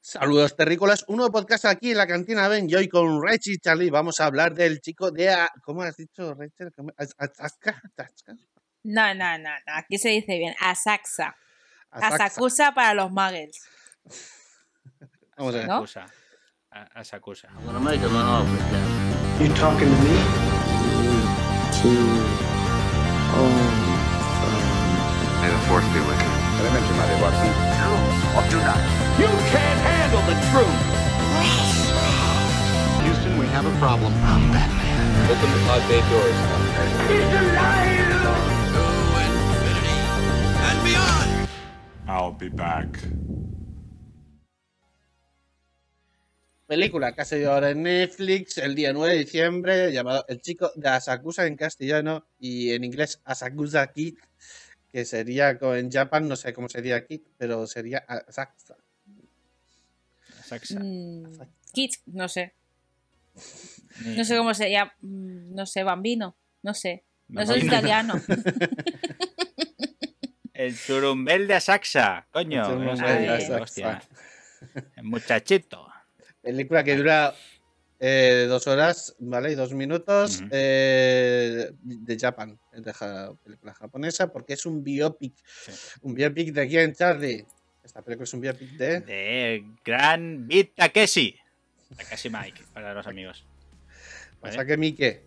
[0.00, 2.68] Saludos terrícolas, un nuevo podcast aquí en la cantina Ben.
[2.70, 5.28] Y hoy con Rachel y Charlie vamos a hablar del chico de.
[5.30, 6.72] A- ¿Cómo has dicho, Rachel?
[6.74, 6.90] ¿Cómo?
[6.96, 7.80] ¿As- Atasca?
[7.84, 8.34] ¿Atasca?
[8.84, 9.74] No, no, no, no.
[9.74, 10.54] Aquí se dice bien.
[10.60, 11.36] Asaxa.
[11.90, 13.60] Asakusa para los muggles.
[15.36, 15.66] Vamos a ver.
[15.66, 15.84] ¿No?
[16.94, 17.48] Asakusa.
[17.48, 19.42] I'm gonna make him an offer.
[19.42, 20.14] You talking to me?
[25.40, 26.28] May the force be with you.
[33.02, 34.12] Houston, we have a problem.
[34.14, 36.38] Open the pod bay doors.
[42.06, 42.86] I'll be back.
[46.68, 50.70] Película que ha salido ahora en Netflix el día 9 de diciembre, llamado El chico
[50.76, 54.18] de Asakusa en castellano y en inglés Asakusa Kid,
[54.92, 58.76] que sería en Japan, no sé cómo sería Kid, pero sería Asakusa.
[60.80, 61.24] Mm,
[61.72, 62.54] Kit, no sé.
[64.04, 64.92] No sé cómo se llama.
[65.00, 66.36] mm, No sé, bambino.
[66.62, 67.04] No sé.
[67.28, 68.14] No soy italiano.
[70.54, 72.82] El turumbel de Asaxa, coño.
[72.82, 72.88] El
[73.30, 73.62] Asaxa.
[73.62, 74.02] hostia.
[74.96, 75.86] El muchachito.
[76.42, 77.32] Película que dura
[78.00, 79.52] eh, dos horas, ¿vale?
[79.52, 85.34] Y dos minutos eh, de Japan, es de ja- película japonesa, porque es un biopic.
[86.02, 87.46] Un biopic de quién, Charlie.
[87.88, 89.00] Esta película es un biopic de.
[89.00, 91.34] De Gran Beat Takeshi.
[91.96, 93.46] Takeshi Mike, para los amigos.
[94.42, 94.54] ¿Vale?
[94.54, 95.22] Pasa que Mike.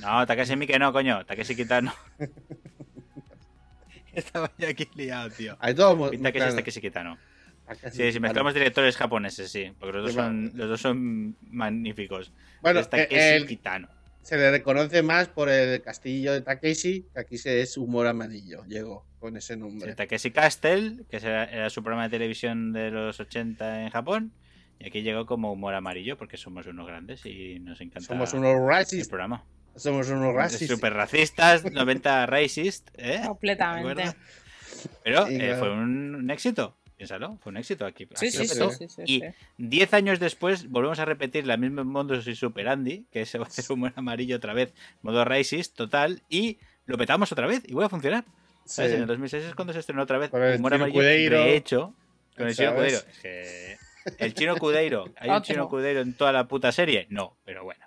[0.00, 1.24] No, Takeshi Mike no, coño.
[1.24, 1.94] Takeshi Kitano.
[4.12, 5.56] Estaba yo aquí liado, tío.
[5.60, 6.56] Hay todo Beat Takeshi es.
[6.56, 7.18] Takeshi Kitano.
[7.66, 8.20] Takeshi, Sí, si vale.
[8.20, 9.72] mezclamos directores japoneses, sí.
[9.78, 10.48] Porque los dos vale.
[10.48, 12.32] son, los dos son magníficos.
[12.62, 13.88] Bueno, es Takeshi eh, el- Kitano.
[14.22, 18.64] Se le reconoce más por el castillo de Takeshi, que aquí se es humor amarillo.
[18.66, 19.94] Llegó con ese Sí, nombre.
[19.94, 24.32] Takeshi Castle, que era, era su programa de televisión de los 80 en Japón.
[24.78, 28.54] Y aquí llegó como humor amarillo porque somos unos grandes y nos encanta Somos unos
[28.56, 29.08] el racistas.
[29.08, 29.44] programa.
[29.76, 30.68] Somos unos racistas.
[30.68, 33.20] Super racistas, 90 racist, ¿eh?
[33.20, 34.04] ¿De Completamente.
[35.04, 38.06] Pero Sí, eh, fue un, un éxito, piénsalo, fue un éxito aquí.
[38.14, 39.26] Sí, aquí sí, sí, sí, Y sí.
[39.58, 43.44] 10 años después volvemos a repetir la misma Mondos y Super Andy, que se va
[43.44, 47.72] a hacer humor amarillo otra vez, modo racist total, y lo petamos otra vez y
[47.72, 48.24] vuelve a funcionar.
[48.78, 51.94] En el 2006 es cuando se estrenó otra vez el humor amarillo Cudeiro, rehecho
[52.36, 52.74] con el chino.
[52.74, 52.98] Cudeiro.
[52.98, 53.76] Es que
[54.18, 55.46] el chino Cudeiro, ¿hay un Otro.
[55.46, 57.08] chino Cudeiro en toda la puta serie?
[57.10, 57.84] No, pero bueno.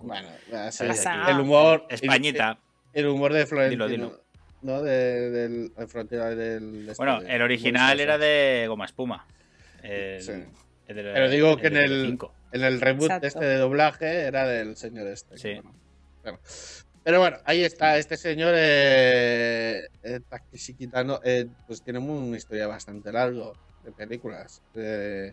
[0.00, 0.80] Bueno, es.
[0.80, 1.86] el humor.
[1.88, 2.58] Españita.
[2.92, 3.86] El, el humor de Florentino.
[3.86, 4.20] Dilo, dilo.
[4.62, 4.82] ¿No?
[4.82, 6.88] De, del de frontera del.
[6.88, 9.26] este, Bueno, el original era de Goma Espuma.
[9.82, 10.32] El- Sí.
[10.86, 12.18] el de- Pero digo que en el-.
[12.52, 13.26] En el reboot Exacto.
[13.28, 15.38] este de doblaje era del señor este.
[15.38, 15.60] Sí.
[16.22, 16.38] Bueno.
[17.04, 17.96] Pero bueno, ahí está.
[17.96, 23.52] Este señor, eh, eh, Takeshi Kitano, eh, pues tiene muy- una historia bastante larga
[23.84, 24.62] de películas.
[24.74, 25.32] Eh,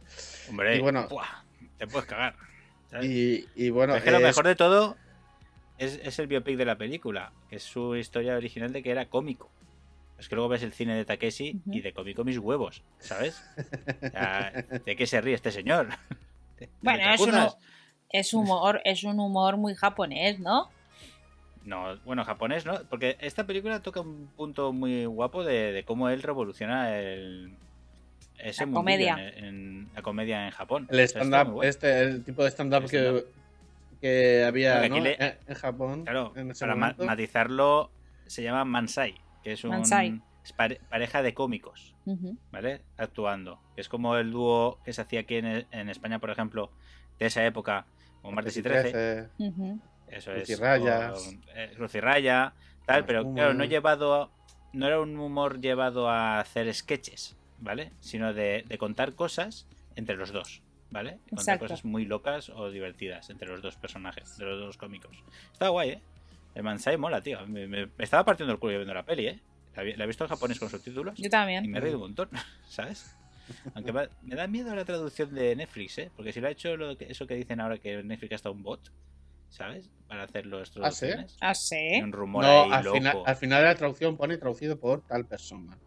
[0.49, 1.43] Hombre, y bueno- ¡buah!
[1.77, 2.35] te puedes cagar.
[3.01, 4.95] y, y bueno, es que lo es- mejor de todo
[5.77, 9.05] es, es el biopic de la película, que es su historia original de que era
[9.07, 9.49] cómico.
[10.19, 13.39] Es que luego ves el cine de Takeshi y de cómico mis huevos, ¿sabes?
[14.01, 14.51] O sea,
[14.85, 15.89] ¿De qué se ríe este señor?
[16.59, 17.55] ¿De- de Bueno, es, uno-
[18.09, 20.69] es humor, es un humor muy japonés, ¿no?
[21.65, 22.81] No, bueno, japonés, ¿no?
[22.89, 27.53] Porque esta película toca un punto muy guapo de, de cómo él revoluciona el,
[28.39, 29.17] ese La comedia.
[29.35, 30.87] En, en- la comedia en Japón.
[30.89, 33.25] el stand-up, este, el tipo de stand-up que.
[33.99, 35.03] Que había Porque aquí ¿no?
[35.03, 36.03] le- en, Japón.
[36.03, 37.05] Claro, en ese para momento.
[37.05, 37.91] matizarlo,
[38.25, 40.21] se llama Mansai, que es un Mansai.
[40.43, 41.93] es pare- pareja de cómicos.
[42.51, 42.81] ¿vale?
[42.97, 43.59] Actuando.
[43.75, 46.71] Es como el dúo que se hacía aquí en, en España, por ejemplo,
[47.19, 47.85] de esa época,
[48.21, 49.27] como Martes y 13.
[49.39, 49.81] Ujú.
[50.07, 50.49] Eso es.
[50.49, 50.53] o,
[51.53, 52.53] eh, y Raya,
[52.85, 54.31] tal, pero claro, no llevado.
[54.73, 57.91] No era un humor llevado a hacer sketches, ¿vale?
[57.99, 59.65] Sino de, de contar cosas
[59.95, 61.19] entre los dos, ¿vale?
[61.29, 61.65] Contar Exacto.
[61.65, 65.15] cosas muy locas o divertidas entre los dos personajes, de los dos cómicos.
[65.51, 66.01] Está guay, ¿eh?
[66.55, 67.45] El Mansai mola, tío.
[67.47, 69.39] Me, me- me estaba partiendo el culo viendo la peli, ¿eh?
[69.75, 71.69] La, he visto en japonés con subtítulos Yo y también.
[71.69, 72.29] me he reído un montón,
[72.67, 73.15] ¿sabes?
[73.75, 76.11] Aunque me da miedo la traducción de Netflix, ¿eh?
[76.15, 78.63] Porque si lo ha hecho lo que- eso que dicen ahora que Netflix está un
[78.63, 78.91] bot,
[79.49, 79.89] ¿sabes?
[80.07, 80.99] Para hacer los ¿Ah, sí?
[81.05, 81.37] traducciones.
[81.41, 81.75] Ah, sí.
[81.75, 82.97] Hay un rumor No, ahí al loco.
[82.97, 85.77] final, al final de la traducción pone traducido por tal persona.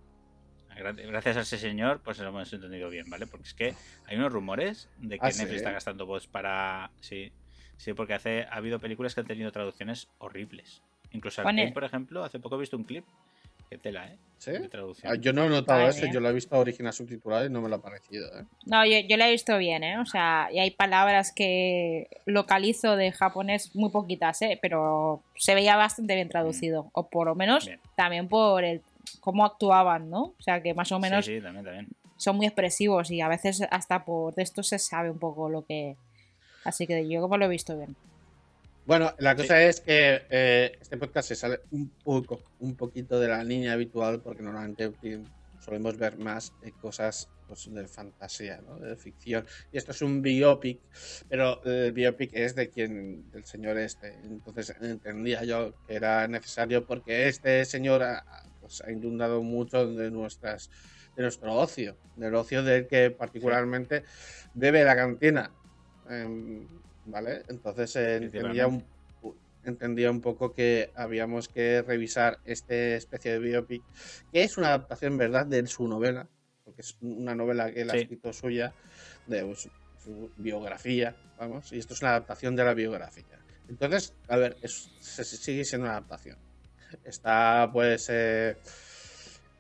[0.81, 3.27] Gra- Gracias a ese señor, pues lo hemos entendido bien, ¿vale?
[3.27, 3.75] Porque es que
[4.07, 5.57] hay unos rumores de que ¿Ah, Netflix sí?
[5.57, 6.91] está gastando bots para.
[7.01, 7.31] Sí,
[7.77, 10.83] sí, porque hace, ha habido películas que han tenido traducciones horribles.
[11.13, 13.05] Incluso Arkane, por ejemplo, hace poco he visto un clip.
[13.69, 14.17] Que tela, ¿eh?
[14.39, 14.51] ¿Sí?
[14.51, 15.13] De traducción.
[15.13, 15.91] Ah, Yo no he notado Vale.
[15.91, 18.27] eso, yo lo he visto original subtitulado y no me lo ha parecido.
[18.37, 18.45] ¿eh?
[18.67, 19.97] No, yo, yo la he visto bien, ¿eh?
[20.01, 24.59] O sea, y hay palabras que localizo de japonés muy poquitas, ¿eh?
[24.61, 26.91] Pero se veía bastante bien traducido.
[26.95, 27.79] O por lo menos Bien.
[27.95, 28.81] también por el
[29.21, 30.35] cómo actuaban, ¿no?
[30.39, 31.89] O sea, que más o menos Sí, sí, también, también.
[32.17, 35.97] son muy expresivos y a veces hasta por esto se sabe un poco lo que...
[36.65, 37.97] Así que yo como lo he visto bien.
[38.87, 43.29] Bueno, la cosa es que eh, este podcast se sale un poco, un poquito de
[43.29, 45.23] la línea habitual, porque normalmente eh,
[45.61, 48.79] solemos ver más eh, cosas pues, de fantasía, ¿no?
[48.79, 49.47] de ficción.
[49.73, 50.81] Y esto es un biopic,
[51.29, 54.15] pero el biopic es de quien, del señor este.
[54.25, 58.03] Entonces entendía yo que era necesario porque este señor
[58.71, 60.71] pues, ha inundado mucho de nuestras
[61.17, 64.05] de nuestro ocio, del ocio del que particularmente
[64.55, 65.53] bebe la cantina.
[66.09, 66.67] Em,
[67.05, 67.43] ¿Vale?
[67.49, 68.87] Entonces eh, entendía, un,
[69.65, 73.83] entendía un poco que habíamos que revisar esta especie de biopic,
[74.33, 76.29] que es una adaptación, ¿verdad?, de su novela,
[76.65, 78.73] porque es una novela que él ha escrito suya,
[79.27, 79.69] de su,
[79.99, 83.41] su biografía, vamos, y esto es una adaptación de la biografía.
[83.69, 86.39] Entonces, a ver, es- se- sigue siendo una adaptación.
[87.05, 88.57] Está, pues, eh,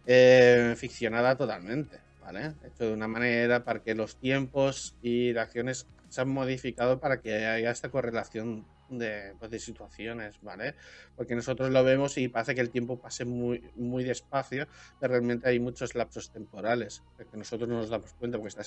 [0.06, 2.54] eh, ficcionada totalmente, ¿vale?
[2.64, 7.20] Hecho de una manera para que los tiempos y las acciones se han modificado para
[7.20, 10.74] que haya esta correlación de, pues, de situaciones, ¿vale?
[11.16, 14.66] Porque nosotros lo vemos y parece que el tiempo pase muy, muy despacio,
[14.98, 18.62] pero realmente hay muchos lapsos temporales, que nosotros no nos damos cuenta porque está,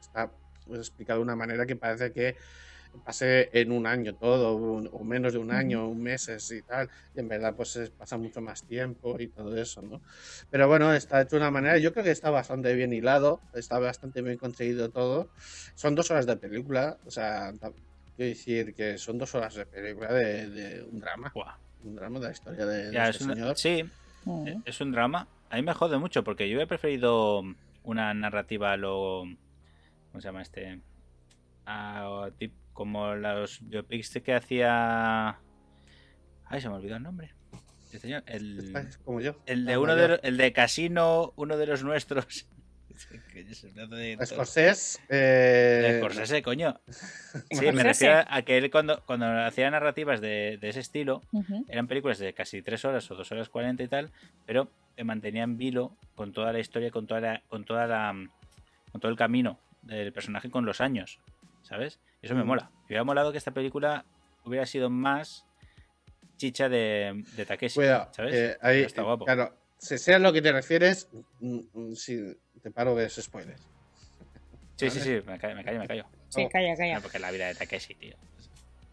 [0.00, 0.30] está
[0.66, 2.36] pues, explicado de una manera que parece que
[3.04, 6.88] pase en un año todo, o o menos de un año, un meses y tal,
[7.14, 10.00] y en verdad pues es- pasa mucho más tiempo y todo eso, ¿no?
[10.50, 13.78] Pero bueno, está hecho de una manera, yo creo que está bastante bien hilado, está
[13.78, 15.30] bastante bien conseguido todo.
[15.74, 17.52] Son dos horas de película, o sea,
[18.16, 21.56] quiero decir que son dos horas de película de, de un drama, Buah.
[21.84, 23.56] un drama de la historia de, de Ya, este es una- señor.
[23.56, 23.84] Sí,
[24.24, 24.62] Mm.
[24.64, 25.26] es un drama.
[25.50, 27.42] A mí me jode mucho porque yo hubiera preferido
[27.84, 29.22] una narrativa a lo.
[30.10, 30.80] ¿Cómo se llama este?
[31.64, 35.40] A- tip- como los biopics que hacía.
[36.44, 37.34] Ay, se me olvidó el nombre.
[37.82, 38.72] Este señor, el,
[39.04, 39.34] como yo.
[39.46, 42.46] el de Ah, uno de, el de Casino, uno de los nuestros.
[43.32, 46.80] El Scorsese, eh, Scorsese, coño.
[47.50, 51.22] Sí, me refiero a que él cuando, cuando hacía narrativas de, de ese estilo,
[51.68, 54.10] eran películas de casi 3 horas o 2 horas 40 y tal,
[54.46, 58.14] pero te mantenían vilo con toda la historia, con toda la, con toda la
[58.90, 61.20] con todo el camino del personaje con los años,
[61.62, 62.00] ¿sabes?
[62.22, 62.46] Eso me Mm.
[62.46, 62.70] mola.
[62.80, 64.04] Me hubiera molado que esta película
[64.44, 65.44] hubiera sido más
[66.36, 68.34] chicha de, de Takeshi, Cuidado, ¿sabes?
[68.36, 69.24] eh, ahí, Está guapo.
[69.24, 71.08] Claro, si sea lo que te refieres,
[71.40, 72.18] mm, mm, si
[72.62, 73.56] te paro de ese spoiler.
[74.76, 76.06] sí, sí, sí, me callo, me callo, me callo.
[76.28, 76.48] Sí, Oh.
[76.48, 77.00] calla, No, calla.
[77.00, 78.16] porque la vida de Takeshi, tío.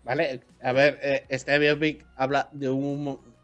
[0.04, 3.36] Vale, a ver, eh, este biopic habla de un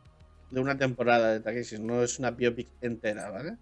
[0.50, 3.58] de una temporada de Takeshi, no es una biopic entera, ¿vale?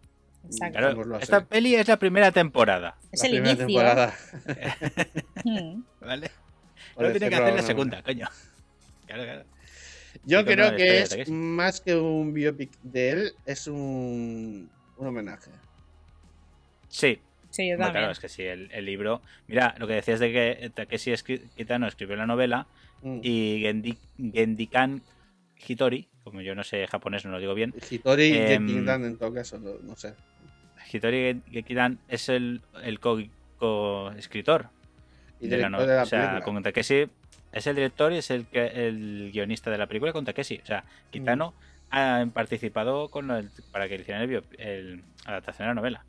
[0.52, 0.72] Exacto.
[0.74, 1.24] Claro, Digámoslo así.
[1.24, 3.68] esta peli es la primera temporada, Es La el primera inicio.
[3.68, 4.14] temporada.
[5.46, 5.84] Mm.
[6.02, 6.32] ¿vale?
[6.98, 8.28] Luego tiene que hacer la segunda, coño.
[9.08, 9.44] Claro, claro.
[10.26, 15.52] Yo creo que es más que un biopic de él, es un, un homenaje.
[16.90, 17.20] Sí,
[17.52, 17.94] Sí, yo también.
[17.94, 19.22] claro, es que sí, el, el libro.
[19.48, 21.14] Mira, lo que decías de que Takeshi
[21.56, 22.68] Kitano escribió la novela
[23.02, 23.20] Mm.
[23.24, 23.98] y Gendi,
[24.34, 25.02] Gendikan
[25.66, 29.18] Hitori, como yo no sé japonés, no lo digo bien, Hitori y Em, Genkidan en
[29.18, 30.14] todo caso, no, no sé.
[30.92, 33.20] Hitori Genkidan es el, el co-
[33.58, 34.70] co-escritor
[35.40, 35.92] Y de la director novela.
[35.92, 36.44] de la o sea, película.
[36.46, 37.08] con Takeshi
[37.52, 40.60] es el director y es el, que, el guionista de la película con Takeshi.
[40.64, 41.96] O sea, Kitano Mm.
[41.96, 46.06] ha participado con el- para que hicieran el, el- la adaptación de la novela.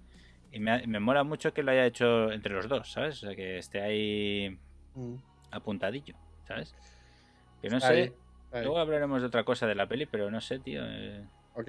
[0.53, 3.23] Y me, ha- me mola mucho que lo haya hecho entre los dos, ¿sabes?
[3.23, 4.58] O sea, que esté ahí
[4.94, 5.15] Mm.
[5.53, 6.15] apuntadillo,
[6.46, 6.75] ¿sabes?
[7.63, 7.94] Que no Está sé.
[7.94, 8.01] ahí,
[8.44, 8.65] está ahí.
[8.65, 10.82] Luego hablaremos de otra cosa de la peli, pero no sé, tío.
[10.84, 11.69] eh, Ok.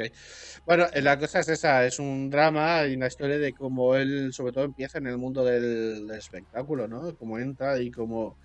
[0.66, 4.32] Bueno, eh, la cosa es esa, es un drama y una historia de cómo él,
[4.32, 7.16] sobre todo, empieza en el mundo del, del espectáculo, ¿no?
[7.18, 8.38] Cómo entra y cómo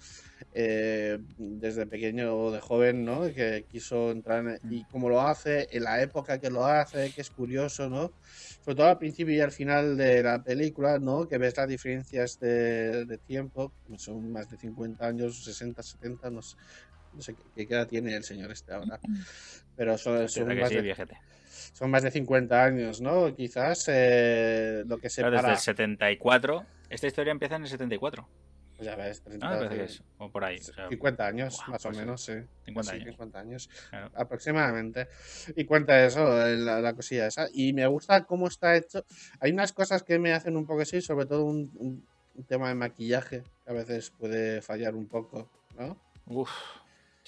[0.52, 3.22] eh, desde pequeño o de joven, ¿no?
[3.34, 7.20] Que quiso entrar en- y cómo lo hace, en la época que lo hace, que
[7.20, 8.14] es curioso, ¿no?
[8.60, 11.26] Sobre todo al principio y al final de la película, ¿no?
[11.28, 16.40] Que ves las diferencias de, de tiempo, son más de 50 años, 60, 70, no
[16.42, 16.56] sé,
[17.16, 19.00] no sé qué, qué edad tiene el señor este ahora.
[19.76, 20.96] Pero son, son más sí, de,
[21.74, 23.34] son más de 50 años, ¿no?
[23.34, 25.36] Quizás eh, lo que Claro, separa.
[25.36, 26.66] desde el 74.
[26.88, 28.28] Esta historia empieza en el 74.
[28.76, 30.02] pues ya ves, 30, Ah, que es.
[30.18, 30.56] O por ahí.
[30.56, 32.32] o sea, 50 años, Buah, más pues o menos, sí.
[32.64, 33.10] 50 Sí, años.
[33.10, 34.10] 50 años Claro.
[34.14, 35.08] aproximadamente.
[35.56, 37.48] Y cuenta eso, eh, la, la cosilla esa.
[37.52, 39.04] Y me gusta cómo está hecho.
[39.40, 42.68] Hay unas cosas que me hacen un poco así, sobre todo un, un- un tema
[42.68, 45.98] de maquillaje, que a veces puede fallar un poco, ¿no?
[46.26, 46.50] Uf.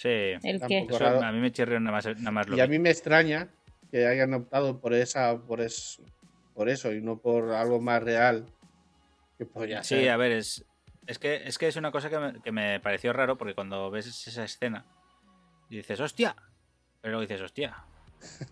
[0.00, 0.08] Sí.
[0.08, 0.58] ¿El qué?
[0.60, 0.94] Tampoco.
[0.94, 1.22] Eso Raro.
[1.24, 3.48] a mí me chirrió nada más, nada más lo Y a mí me extraña
[3.90, 6.00] que hayan optado por esa, por es,
[6.54, 8.46] por eso y no por algo más real
[9.38, 10.10] que podría Sí, ser.
[10.10, 10.64] a ver, es,
[11.08, 13.90] es, que, es que es una cosa que me, que me pareció raro porque cuando
[13.90, 14.84] ves esa escena
[15.68, 16.36] y dices, hostia,
[17.00, 17.76] pero luego dices, hostia.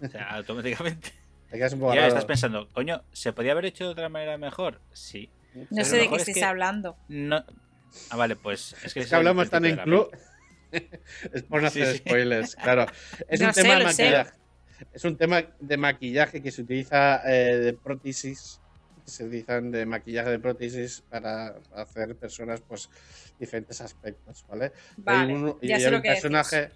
[0.03, 1.13] O sea, automáticamente.
[1.53, 2.07] Ya raro.
[2.09, 4.81] estás pensando, coño, ¿se podía haber hecho de otra manera mejor?
[4.93, 5.31] Sí.
[5.55, 6.97] No Pero sé de qué es estáis que- hablando.
[7.09, 7.45] No.
[8.11, 10.11] Ah, vale, pues es que, Es que hablamos tan en club.
[11.33, 11.99] es por no Sí, hacer sí.
[11.99, 12.87] spoilers, claro.
[13.29, 14.03] Es Lo un sé, tema de lo sé.
[14.03, 14.33] maquillaje.
[14.93, 18.61] Es un tema de maquillaje que se utiliza eh, de prótesis.
[19.05, 22.89] Que se utilizan de maquillaje de prótesis para hacer personas, pues,
[23.39, 24.73] diferentes aspectos, ¿vale?
[24.99, 26.71] Vale, hay un, y ya sé hay lo un que personaje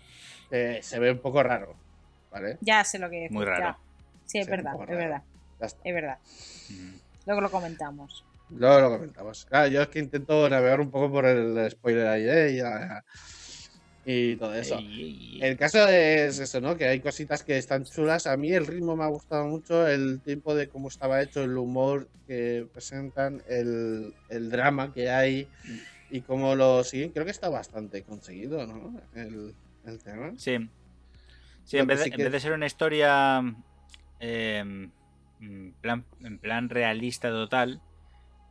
[0.49, 1.81] que se ve un poco raro,
[2.31, 2.59] ¿vale?
[2.61, 3.65] Ya sé lo que decís, Muy raro.
[3.65, 3.79] ya.
[4.27, 5.23] Sí, es Sí, verdad, es verdad,
[5.59, 6.19] Ya es verdad.
[6.69, 6.95] Mm.
[7.27, 8.25] Luego lo comentamos.
[8.51, 9.45] Luego lo comentamos.
[9.45, 12.51] Claro, yo es que intento navegar un poco por el spoiler ahí, ¿eh?
[12.53, 13.05] Y, ya-
[14.05, 14.79] y todo eso.
[14.79, 16.77] El caso es eso, ¿no?
[16.77, 18.27] Que hay cositas que están chulas.
[18.27, 21.57] A mí el ritmo me ha gustado mucho, el tiempo de cómo estaba hecho, el
[21.57, 25.49] humor que presentan, el, el drama que hay
[26.11, 27.11] y cómo lo siguen.
[27.11, 29.01] Creo que está bastante conseguido, ¿no?
[29.15, 29.55] El,
[29.85, 30.33] el tema.
[30.37, 30.57] Sí.
[31.65, 33.43] Sí, en vez, de, sí en que- vez de ser una historia
[34.19, 34.65] eh,
[35.41, 37.81] en, plan, en plan realista total,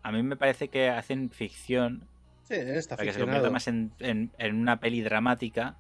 [0.03, 2.07] a mí me parece que hacen ficción
[2.49, 5.77] Sí, está para que se convierta más en, en- en una peli dramática,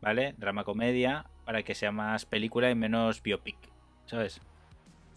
[0.00, 0.34] ¿vale?
[0.38, 3.56] Drama comedia, para que sea más película y menos biopic,
[4.06, 4.40] ¿sabes?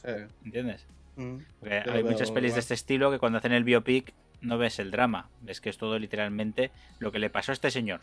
[0.03, 0.11] Sí.
[0.43, 0.87] ¿Entiendes?
[1.15, 1.37] Mm.
[1.59, 2.55] Porque hay muchas pelis igual.
[2.55, 5.77] de este estilo que cuando hacen el biopic no ves el drama, ves que es
[5.77, 8.01] todo literalmente lo que le pasó a este señor.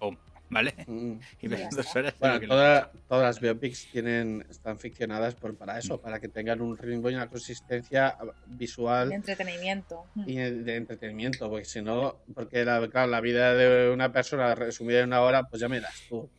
[0.00, 0.16] ¡Pum!
[0.50, 0.74] ¿Vale?
[0.88, 1.20] Mm.
[1.42, 1.98] Y ves Ya dos está.
[1.98, 6.28] horas de Bueno, toda- todas las biopics tienen, están ficcionadas por, para eso, para que
[6.28, 10.04] tengan un ritmo y una consistencia visual De entretenimiento.
[10.26, 15.00] y de entretenimiento, porque si no, porque la, claro, la vida de una persona resumida
[15.00, 16.30] en una hora, pues ya me das tú.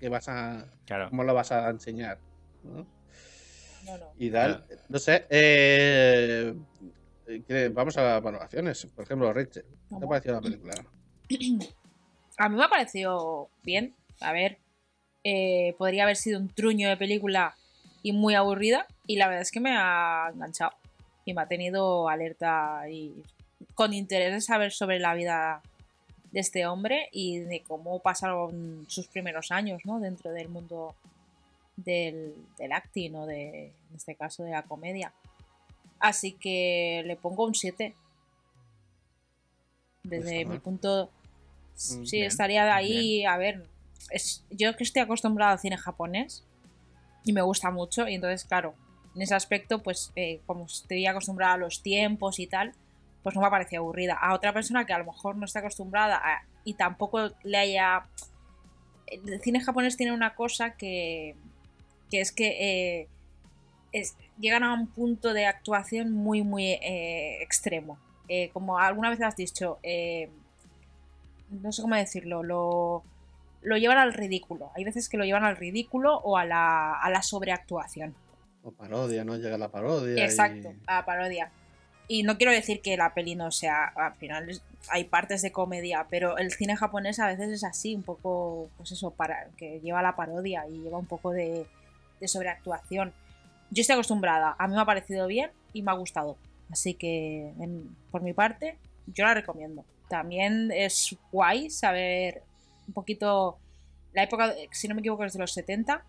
[0.00, 1.10] ¿Qué, vas a, Claro.
[1.10, 2.18] ¿Cómo lo vas a enseñar?
[2.64, 2.86] ¿no?
[3.84, 4.12] No, no.
[4.18, 6.54] Y tal, no sé, eh,
[7.46, 8.86] ¿qué- vamos a las valoraciones.
[8.94, 10.72] Por ejemplo, Richard, ¿qué te ha parecido la película?
[12.40, 13.94] A mí me ha parecido bien.
[14.22, 14.56] A ver,
[15.24, 17.54] eh, podría haber sido un truño de película
[18.02, 18.86] y muy aburrida.
[19.06, 20.72] Y la verdad es que me ha enganchado.
[21.26, 23.22] Y me ha tenido alerta y
[23.74, 25.60] con interés de saber sobre la vida
[26.32, 30.00] de este hombre y de cómo pasaron sus primeros años, ¿no?
[30.00, 30.94] Dentro del mundo
[31.76, 35.12] del, del acting o de, en este caso, de la comedia.
[35.98, 37.94] Así que le pongo un 7.
[40.04, 41.10] Desde está mi punto.
[41.88, 43.24] Mm, Sí, bien, estaría de ahí.
[43.24, 43.64] A ver,
[44.10, 46.44] es, yo que estoy acostumbrado al cine japonés
[47.24, 48.74] y me gusta mucho, y entonces, claro,
[49.14, 52.72] en ese aspecto, pues eh, como estoy acostumbrada a los tiempos y tal,
[53.22, 54.14] pues no me ha parecido aburrida.
[54.20, 58.06] A otra persona que a lo mejor no está acostumbrada a- y tampoco le haya.
[59.06, 61.34] El cine japonés tiene una cosa que,
[62.10, 63.08] que es que eh,
[63.92, 67.98] es- llegan a un punto de actuación muy, muy eh, extremo.
[68.52, 70.30] Como alguna vez has dicho, eh,
[71.50, 73.02] no sé cómo decirlo, lo,
[73.62, 74.70] lo llevan al ridículo.
[74.76, 78.14] Hay veces que lo llevan al ridículo o a la, a la sobreactuación.
[78.62, 79.36] O parodia, ¿no?
[79.36, 80.24] Llega la parodia.
[80.24, 81.50] Exacto, y- a parodia.
[82.08, 86.06] Y no quiero decir que la peli no sea, al final hay partes de comedia,
[86.10, 90.02] pero el cine japonés a veces es así, un poco, pues eso, para que lleva
[90.02, 91.66] la parodia y lleva un poco de,
[92.20, 93.12] de sobreactuación.
[93.70, 96.36] Yo estoy acostumbrada, a mí me ha parecido bien y me ha gustado.
[96.72, 98.76] Así que, en- por mi parte,
[99.06, 99.84] yo la recomiendo.
[100.10, 102.42] También es guay saber
[102.86, 103.58] un poquito
[104.12, 106.04] la época, si no me equivoco, es de los 70,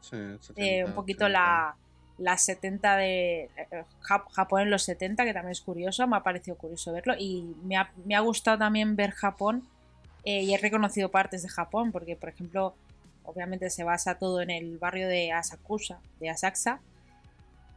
[0.00, 0.40] sí, eh,
[0.82, 1.28] 70, un poquito 80.
[1.38, 1.76] la,
[2.18, 6.22] las 70 de eh, Jap- Japón en los 70, que también es curioso, me ha
[6.22, 9.66] parecido curioso verlo y me ha, me ha gustado también ver Japón
[10.24, 12.74] eh, y he reconocido partes de Japón, porque por ejemplo,
[13.24, 16.80] obviamente se basa todo en el barrio de Asakusa, de Asakusa,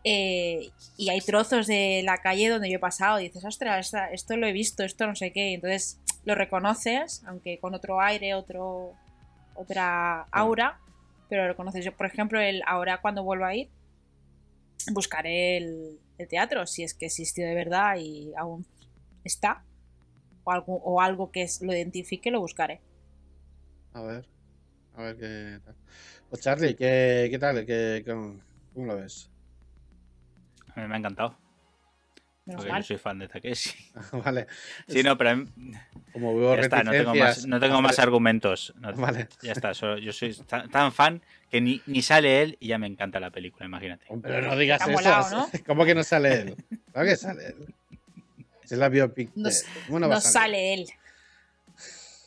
[0.03, 4.37] eh, y hay trozos de la calle donde yo he pasado y dices, ostras, esto
[4.37, 8.33] lo he visto, esto no sé qué, y entonces lo reconoces, aunque con otro aire,
[8.33, 8.93] otro
[9.55, 10.79] otra aura,
[11.29, 11.85] pero lo reconoces.
[11.85, 13.69] Yo, por ejemplo, el, ahora cuando vuelva a ir,
[14.91, 18.65] buscaré el, el teatro, si es que existió de verdad y aún
[19.23, 19.63] está,
[20.43, 22.81] o algo, o algo que lo identifique, lo buscaré.
[23.93, 24.25] A ver,
[24.95, 25.75] a ver qué tal.
[26.29, 27.65] Pues Charlie, ¿qué, qué tal?
[27.65, 28.39] ¿Qué, cómo,
[28.73, 29.29] cómo lo ves?
[30.75, 31.37] A mí me ha encantado.
[32.45, 33.71] Porque yo soy fan de Takeshi.
[34.25, 34.47] vale,
[34.87, 35.47] Sí, no, pero a mí-
[36.11, 38.73] como veo ya está, no tengo más, no tengo más hacer- argumentos.
[38.77, 39.29] No- Vale.
[39.41, 42.77] Ya está, solo- yo soy tan, tan fan que ni, ni sale él y ya
[42.77, 44.05] me encanta la película, imagínate.
[44.21, 45.01] Pero no digas Está eso.
[45.01, 45.49] molado, ¿no?
[45.65, 46.55] ¿Cómo que no sale él?
[46.91, 47.73] Claro que sale él.
[48.63, 49.31] Es la biopic.
[49.35, 50.87] No de- s- ¿Cómo no, sale él.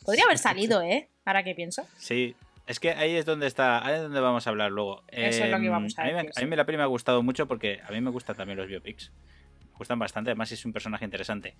[0.03, 1.09] Podría haber salido, ¿eh?
[1.25, 1.85] Ahora que pienso.
[1.97, 2.35] Sí,
[2.67, 5.03] es que ahí es donde está, ahí es donde vamos a hablar luego.
[5.07, 6.83] Eso es lo que Em, íbamos a mí, me- decir, a mí la peli me
[6.83, 9.11] ha gustado mucho porque a mí me gustan también los biopics.
[9.71, 11.55] Me gustan bastante, además es un personaje interesante.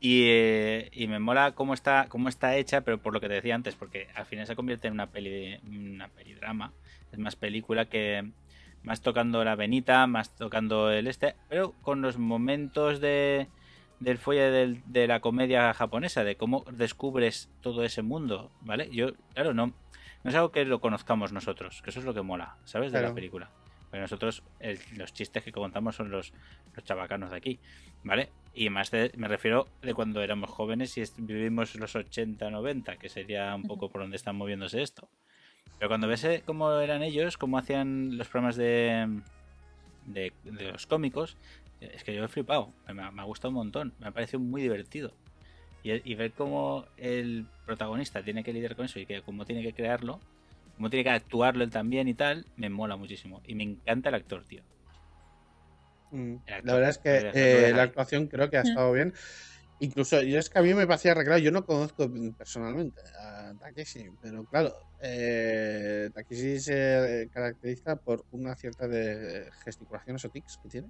[0.00, 3.34] Y, eh, y me mola cómo está, cómo está hecha, pero por lo que te
[3.34, 6.72] decía antes, porque al final se convierte en una peli, una peli drama.
[7.12, 8.32] Es más película que,
[8.82, 13.46] más tocando la venita, más tocando el este, pero con los momentos de
[14.00, 18.88] del folle del- de la comedia japonesa, de cómo descubres todo ese mundo, ¿vale?
[18.90, 19.72] Yo, claro, no,
[20.24, 22.92] no es algo que lo conozcamos nosotros, que eso es lo que mola, ¿sabes?
[22.92, 23.50] De la película.
[23.90, 26.32] Porque nosotros, el- los chistes que contamos son los,
[26.74, 27.60] los chabacanos de aquí,
[28.04, 28.30] ¿vale?
[28.54, 33.08] Y más de- me refiero de cuando éramos jóvenes y vivimos los 80, 90, que
[33.08, 35.08] sería un poco por donde está moviéndose esto.
[35.78, 39.20] Pero cuando ves eh, cómo eran ellos, cómo hacían los programas de,
[40.06, 41.36] de, de los cómicos,
[41.80, 42.72] es que yo he flipado.
[42.86, 43.92] Me, me ha gustado un montón.
[43.98, 45.12] Me ha parecido muy divertido.
[45.82, 49.62] Y, y ver cómo el protagonista tiene que lidiar con eso y que cómo tiene
[49.62, 50.20] que crearlo,
[50.76, 53.40] cómo tiene que actuarlo él también y tal, me mola muchísimo.
[53.46, 54.62] Y me encanta el actor, tío.
[56.10, 57.88] Mm, El actor, La verdad es que eh, la ahí.
[57.88, 59.12] actuación creo que ha estado bien.
[59.80, 61.40] Incluso, yo es que a mí me parecía arreglado.
[61.40, 68.86] Yo no conozco personalmente a Takeshi, pero claro, eh, Takeshi se caracteriza por una cierta
[68.86, 70.88] de gesticulaciones o tics que tiene.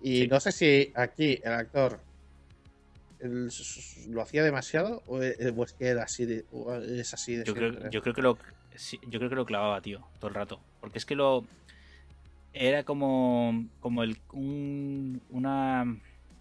[0.00, 0.28] Y Sí.
[0.28, 2.05] no sé si aquí el actor
[3.20, 3.48] el-
[4.10, 6.44] lo hacía demasiado o e- o es que era así de,
[6.98, 8.38] es así de Yo creo, yo creo que lo
[8.74, 10.60] sí, yo creo que lo clavaba, tío, todo el rato.
[10.80, 11.44] Porque es que lo
[12.52, 15.84] era como como el un- una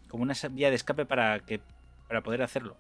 [0.10, 1.60] como una vía de escape para que
[2.08, 2.78] para poder hacerlo.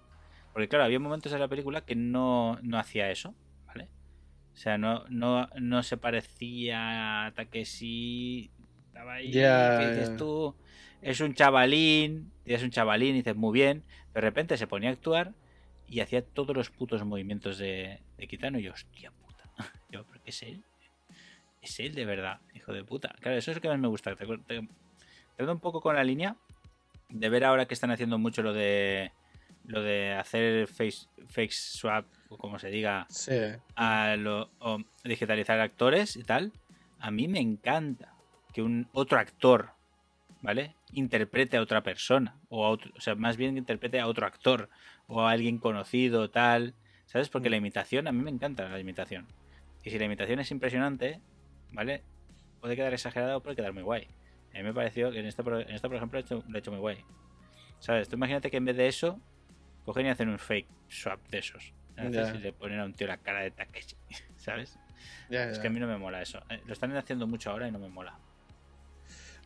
[0.54, 3.36] Porque claro, había momentos en la película que no, no hacía eso,
[3.68, 3.90] ¿vale?
[4.54, 8.52] O sea, no, no, no se parecía a Takeshi.
[8.88, 10.56] Estaba ahí, Ya, que dices tú,
[11.02, 13.84] es un chavalín, es un chavalín, y dices muy bien.
[14.14, 15.34] De repente se ponía a actuar
[15.88, 18.60] y hacía todos los putos movimientos de, de Kitano.
[18.60, 19.44] Y yo, hostia puta.
[19.90, 20.64] Yo, ¿pero qué es él?
[21.62, 23.16] Es él de verdad, hijo de puta.
[23.20, 24.16] Claro, eso es lo que más me gusta.
[24.16, 24.68] Te, te,
[25.38, 26.36] te un poco con la línea
[27.10, 29.12] de ver ahora que están haciendo mucho lo de
[29.68, 33.34] lo de hacer face, face swap, o como se diga, Sí.
[33.76, 36.52] a lo, o digitalizar actores y tal.
[37.00, 38.14] A mí me encanta
[38.54, 39.72] que un otro actor,
[40.46, 40.76] ¿vale?
[40.94, 42.40] Interprete a otra persona.
[42.50, 44.70] O, a otro, o sea, más bien interprete a otro actor.
[45.08, 46.74] O a alguien conocido, tal.
[47.06, 47.30] ¿Sabes?
[47.30, 49.28] Porque la imitación, a mí me encanta la imitación.
[49.84, 51.20] Y si la imitación es impresionante,
[51.72, 52.04] ¿vale?
[52.60, 54.08] Puede quedar exagerada o puede quedar muy guay.
[54.54, 56.56] A mí me pareció que en por- en esto por ejemplo, lo he, hecho, lo
[56.56, 56.98] he hecho muy guay.
[57.80, 58.10] ¿Sabes?
[58.10, 59.20] Tú imagínate que en vez de eso,
[59.84, 61.74] cogen y hacen un fake swap de esos.
[61.98, 63.96] Y le ponen a un tío la cara de Takeshi.
[64.38, 64.80] ¿Sabes?
[65.30, 66.40] Ya, Es que a mí no me mola eso.
[66.50, 68.18] Eh, Lo están haciendo mucho ahora y no me mola.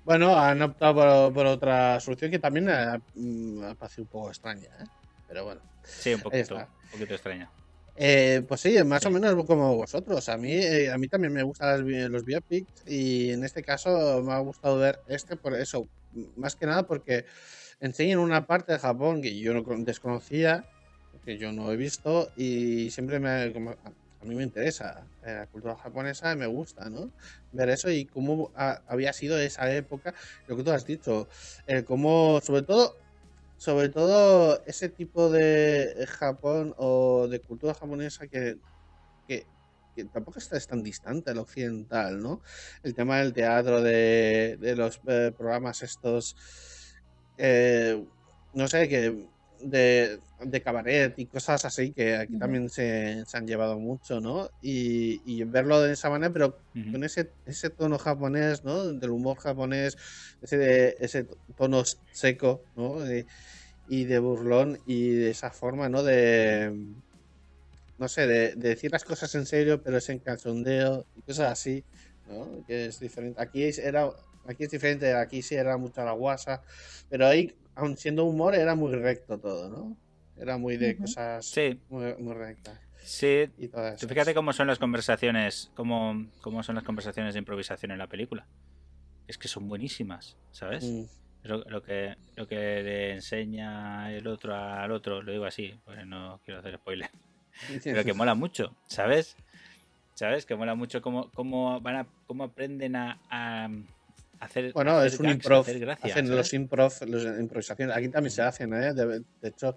[0.03, 4.29] Bueno, han optado por, por otra solución que también ha, mm, ha parecido un poco
[4.29, 4.85] extraña, ¿eh?
[5.27, 5.61] Pero bueno.
[5.83, 7.51] Sí, un poquito, un poquito extraña.
[7.95, 10.29] Eh, pues sí, más o menos como vosotros.
[10.29, 14.23] A mí, eh, a mí también me gustan las los biopics y en este caso
[14.23, 15.89] me ha gustado ver este por eso.
[16.35, 17.25] Más que nada porque
[17.79, 20.65] enseñan una parte de Japón que yo no con- desconocía,
[21.23, 23.51] que yo no he visto y siempre me...
[23.53, 23.75] como-
[24.19, 27.13] a a mí me interesa eh, la cultura japonesa, me gusta, ¿no?
[27.51, 30.13] Ver eso y cómo ha- había sido esa época,
[30.45, 31.29] lo que tú has dicho,
[31.65, 32.97] el cómo, sobre todo,
[33.57, 38.59] sobre todo ese tipo de Japón o de cultura japonesa que,
[39.27, 39.49] que,
[39.95, 42.41] que tampoco está es tan distante al occidental, ¿no?
[42.83, 46.35] El tema del teatro, de, de los eh, programas estos,
[47.37, 48.05] eh,
[48.53, 49.27] no sé, que
[49.61, 54.49] de, de cabaret y cosas así que aquí también se, se han llevado mucho, ¿no?
[54.61, 56.57] Y, y verlo de esa manera, pero
[56.89, 58.93] con ese, ese tono japonés, ¿no?
[58.93, 59.95] Del humor japonés,
[60.41, 62.99] ese, ese tono seco, ¿no?
[63.01, 63.27] De-
[63.85, 66.03] y de burlón y de esa forma, ¿no?
[66.03, 66.71] De,
[67.97, 71.51] no sé, de, de decir las cosas en serio, pero es en cachondeo y cosas
[71.51, 71.85] así,
[72.25, 72.63] ¿no?
[72.65, 73.41] Que es diferente.
[73.41, 74.09] Aquí es, era,
[74.45, 76.61] aquí es diferente, aquí sí era mucha la guasa,
[77.09, 79.97] pero ahí, aun siendo humor, era muy recto todo, ¿no?
[80.39, 82.79] Era muy de cosas Sí, muy, muy rectas.
[83.03, 83.49] sí.
[83.57, 83.69] Y
[84.07, 88.45] fíjate cómo son las conversaciones, cómo, cómo son las conversaciones de improvisación en la película.
[89.27, 90.83] Es que son buenísimas, ¿sabes?
[90.85, 91.03] Mm,
[91.43, 95.73] Es Lo, lo que, lo que le enseña el otro al otro, lo digo así,
[95.85, 97.09] pues no quiero hacer spoiler.
[97.83, 99.35] Pero que mola mucho, ¿sabes?
[100.15, 100.45] ¿Sabes?
[100.45, 103.69] Que mola mucho cómo, cómo van a, cómo aprenden a, a
[104.39, 104.73] hacer.
[104.73, 105.61] Bueno, hacer es un gags, improv.
[105.61, 106.37] hacer gracia, hacen ¿sabes?
[106.37, 107.95] los improv, las improvisaciones.
[107.95, 108.93] Aquí también se hacen, ¿eh?
[108.93, 109.75] De, de hecho,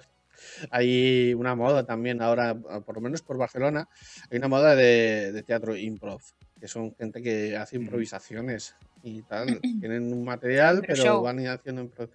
[0.70, 3.88] hay una moda también ahora, por lo menos por Barcelona,
[4.31, 6.20] hay una moda de, de teatro improv,
[6.61, 9.46] que son gente que hace improvisaciones y tal.
[9.81, 11.22] Tienen un material, Pero show.
[11.22, 12.09] van haciendo improv.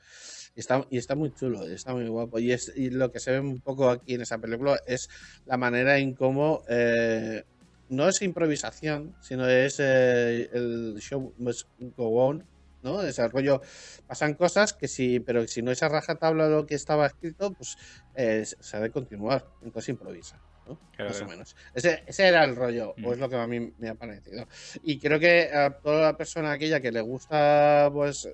[0.56, 2.40] Y está, y está muy chulo, está muy guapo.
[2.40, 5.08] Y, es, y lo que se ve un poco aquí en esa película es
[5.46, 7.44] la manera en cómo eh,
[7.90, 12.44] no es improvisación, sino es eh, el show must go on,
[12.88, 13.02] ¿no?
[13.04, 13.62] Ese rollo,
[14.06, 17.76] pasan cosas que sí, pero si no es a rajatabla lo que estaba escrito, pues
[18.14, 20.42] eh, se ha de continuar, entonces improvisa.
[20.66, 20.82] ¿no?
[20.92, 21.56] Claro, Más o menos.
[21.74, 23.14] Ese, ese era el rollo, o Mm.
[23.14, 24.48] es lo que a mí me ha parecido.
[24.82, 28.28] Y creo que a toda la persona aquella que le gusta, pues,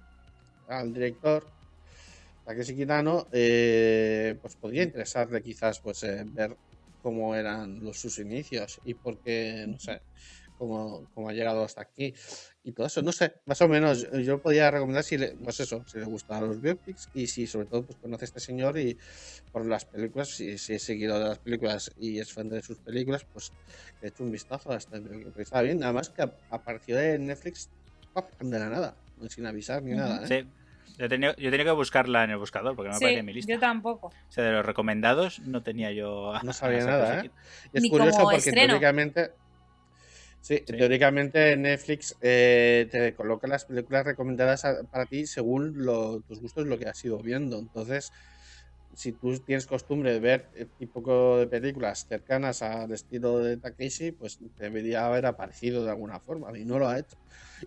[0.68, 1.54] al director,
[2.44, 6.58] Takeshi Kitano, eh, pues podría interesarle quizás, pues, eh, ver
[7.00, 10.02] cómo eran los, sus inicios y por qué, no sé,
[10.56, 12.14] cómo, cómo ha llegado hasta aquí
[12.64, 13.02] y todo eso.
[13.02, 16.48] No sé, más o menos yo podría recomendar si le, pues eso, si le gustan
[16.48, 18.98] los biopics y si sobre todo pues conoce a este señor y
[19.52, 22.80] por las películas, si, si es seguidor de las películas y es fan de sus
[22.80, 23.54] películas, pues
[24.00, 25.84] que eche un vistazo a este porque está bien.
[25.84, 27.72] Además que ap- apareció en Netflix
[28.40, 28.98] de la nada,
[29.30, 30.24] sin avisar ni nada.
[30.26, 30.44] ¿eh?
[30.44, 30.54] Sí.
[30.98, 33.26] Yo tenía, yo tenía que buscarla en el buscador porque no me Sí, aparecía en
[33.26, 33.54] mi lista.
[33.54, 34.08] yo tampoco.
[34.08, 36.34] O sea, de los recomendados no tenía yo.
[36.44, 37.32] No sabía nada, ¿eh?
[37.72, 38.68] Y es Ni curioso como porque estreno.
[38.68, 39.32] teóricamente.
[40.44, 40.76] Sí, Sí.
[40.78, 46.68] teóricamente Netflix eh, te coloca las películas recomendadas a- para ti según lo- tus gustos,
[46.68, 47.58] lo que has ido viendo.
[47.60, 48.12] Entonces,
[48.94, 54.12] si tú tienes costumbre de ver el tipo de películas cercanas al estilo de Takeshi,
[54.12, 56.56] pues debería haber aparecido de alguna forma.
[56.60, 57.16] Y no lo ha hecho.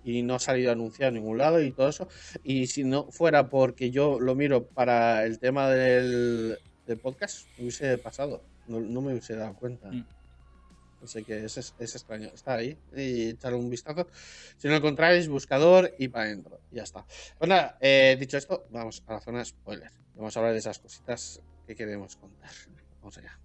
[0.05, 2.09] Y no ha salido anunciado en ningún lado y todo eso.
[2.45, 7.63] Y si no fuera porque yo lo miro para el tema del, del podcast, me
[7.65, 8.43] hubiese pasado.
[8.69, 9.91] No, no me hubiese dado cuenta.
[9.91, 10.07] Mm.
[11.07, 12.29] Así que es, es, es extraño.
[12.35, 14.09] Está ahí y echarle un vistazo.
[14.57, 16.61] Si no lo encontráis, buscador y para adentro.
[16.73, 17.07] Ya está.
[17.39, 19.91] Pues nada, eh, dicho esto, vamos a la zona spoiler.
[20.15, 22.51] Vamos a hablar de esas cositas que queremos contar.
[23.01, 23.39] Vamos allá.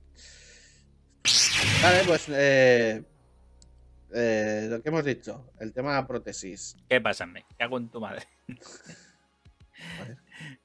[1.84, 3.04] Vale, pues eh,
[4.14, 6.76] eh, lo que hemos dicho, el tema de la prótesis.
[6.90, 7.28] ¿Qué pasa?
[7.28, 8.28] Me cago en tu madre.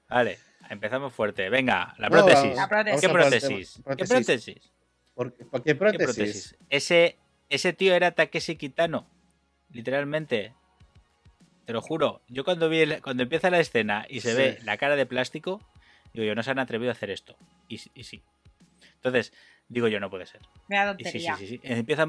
[0.08, 0.38] Vale,
[0.70, 1.50] empezamos fuerte.
[1.50, 2.26] Venga, la No.
[2.54, 3.00] La prótesis.
[3.00, 3.74] ¿Qué prótesis?
[3.74, 4.72] ¿Qué Prótesis.
[5.16, 5.46] Prótesis?
[5.46, 6.56] ¿Por, por qué ¿Qué prótesis?
[6.70, 7.16] Ese,
[7.48, 9.06] ese tío era Takeshi Kitano.
[9.72, 10.54] Literalmente.
[11.64, 12.22] Te lo juro.
[12.28, 14.36] Yo cuando vi el- cuando empieza la escena y se Sí.
[14.36, 15.60] ve la cara de plástico,
[16.12, 17.36] digo yo, no se han atrevido a hacer esto.
[17.68, 18.22] Y, sí- y sí.
[18.94, 19.32] Entonces,
[19.68, 20.42] digo yo, no puede ser.
[20.68, 21.60] Me da Y sí, sí, sí, sí.
[21.64, 22.06] Empieza,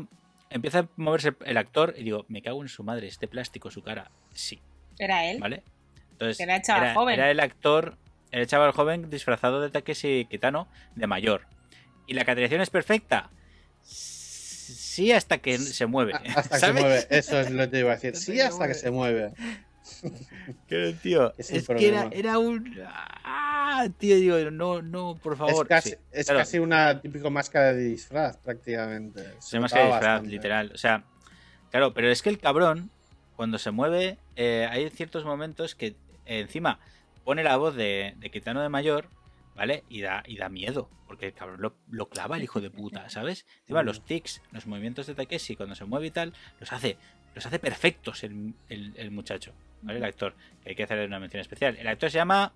[0.51, 3.81] empieza a moverse el actor y digo, me cago en su madre, este plástico, su
[3.81, 4.11] cara.
[4.33, 4.61] Sí,
[4.99, 5.39] Era él.
[5.39, 5.63] ¿vale?
[6.11, 7.13] Entonces, Que era el chaval era, joven.
[7.15, 7.97] era el actor,
[8.31, 11.47] el chaval joven disfrazado de Takeshi Kitano de mayor.
[12.07, 13.29] ¿Y la caterización es perfecta?
[13.83, 16.13] Sí, hasta que se mueve.
[16.13, 18.15] A- Hasta que se mueve, eso es lo que te iba a decir.
[18.17, 19.33] Sí, hasta que se mueve.
[20.67, 22.77] Que, tío, Es es, que era, un.
[22.85, 25.65] Ah, tío, digo, no, no, por favor.
[25.65, 26.39] es casi, sí, es claro.
[26.41, 29.23] casi una típico máscara de disfraz, prácticamente.
[29.39, 30.29] Se Se más que notaba disfraz, bastante.
[30.29, 30.71] literal.
[30.73, 31.03] O sea,
[31.71, 32.91] claro, pero es que el cabrón,
[33.37, 35.95] cuando se mueve, eh, hay ciertos momentos que eh,
[36.41, 36.79] encima
[37.23, 39.07] pone la voz de, de Kitano de mayor,
[39.57, 39.83] ¿vale?
[39.89, 43.09] Y da, y da miedo, porque el cabrón lo, lo clava el hijo de puta,
[43.09, 43.45] ¿sabes?
[43.67, 43.73] Mm.
[43.85, 46.97] los tics, los movimientos de Takeshi cuando se mueve y tal, los hace,
[47.35, 49.97] los hace perfectos el, el- el muchacho, ¿vale?
[49.99, 51.75] El actor, que hay que hacerle una mención especial.
[51.77, 52.53] El actor se llama,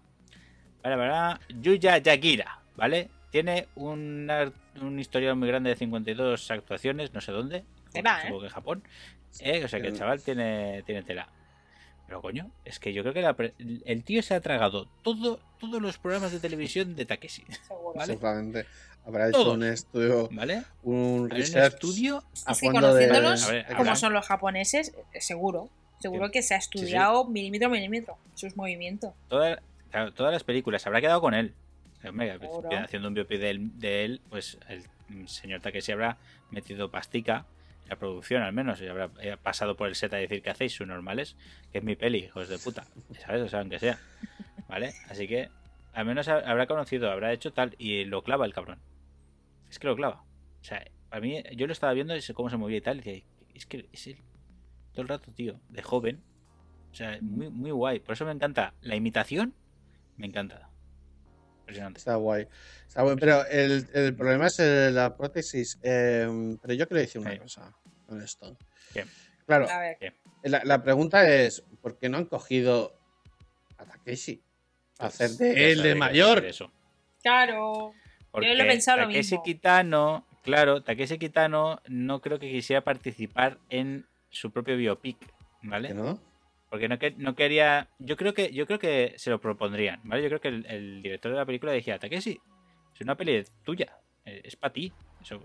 [0.83, 3.09] vale, vale, Yuya Yagira, ¿vale?
[3.31, 8.21] Tiene una- un historial muy grande de 52 actuaciones, no sé dónde, Tela, ¿eh?
[8.23, 8.83] supongo que en Japón.
[9.39, 11.29] Eh, O sea que el chaval tiene, tiene tela.
[12.11, 13.53] Pero coño, es que yo creo que la pre-
[13.85, 17.45] el tío se ha tragado todo, todos los programas de televisión de Takeshi.
[17.69, 17.93] Seguro.
[17.95, 18.13] Vale.
[18.13, 18.65] Seguramente
[19.05, 19.53] habrá hecho Todos.
[19.55, 20.63] un estudio, ¿Vale?
[20.83, 22.21] un research estudio.
[22.45, 25.69] a Es que fondo de- conociéndolos ver, como son los japoneses, eh, seguro.
[26.01, 26.31] Seguro Sí.
[26.33, 29.13] que se ha estudiado milímetro a milímetro sus movimientos.
[29.29, 30.85] toda- claro, todas las películas.
[30.85, 31.53] Habrá quedado con él.
[32.05, 32.37] Hombre,
[32.83, 34.83] haciendo un biopic de él, de él, pues el
[35.29, 36.17] señor Takeshi habrá
[36.49, 37.45] metido pastica
[37.91, 39.09] la producción al menos y habrá
[39.43, 41.35] pasado por el set a decir que hacéis sus normales,
[41.73, 42.85] que es mi peli, hijos de puta,
[43.25, 43.41] ¿sabes?
[43.41, 43.99] O sea, aunque sea,
[44.69, 44.93] ¿vale?
[45.09, 45.49] Así que
[45.91, 48.79] al menos ha- habrá conocido, habrá hecho tal y lo clava el cabrón.
[49.69, 50.23] Es que lo clava.
[50.61, 52.97] O sea, para mí, yo lo estaba viendo y sé cómo se movía y tal,
[52.97, 53.23] y decía,
[53.53, 54.17] es que es él.
[54.93, 56.23] Todo el rato, tío, de joven.
[56.93, 57.99] O sea, muy, muy guay.
[57.99, 59.53] Por eso me encanta la imitación,
[60.15, 60.69] me encanta.
[61.61, 61.97] Impresionante.
[61.99, 62.47] Está guay.
[62.87, 65.77] Está guay, Pero el, el problema es eh, la prótesis.
[65.83, 67.37] eh, pero yo quiero decir una Sí.
[67.39, 67.73] cosa
[68.11, 68.57] con esto.
[68.93, 69.05] ¿Qué?
[69.45, 70.13] Claro, A ver.
[70.43, 72.93] la, la pregunta es: ¿por qué no han cogido
[73.77, 74.41] a Takeshi?
[74.99, 76.43] A hacer de él de mayor.
[76.45, 76.71] Eso.
[77.23, 77.93] Claro.
[78.31, 79.43] Porque lo he pensado lo Takeshi mismo.
[79.43, 85.17] Kitano, claro, Takeshi Kitano no creo que quisiera participar en su propio biopic,
[85.63, 85.87] ¿vale?
[85.89, 86.19] ¿Que no?
[86.69, 87.87] Porque no, que- no quería.
[87.99, 90.21] Yo creo que yo creo que se lo propondrían, ¿vale?
[90.23, 92.39] Yo creo que el, el director de la película decía, Takeshi,
[92.93, 94.91] es una peli tuya, eh, es para ti.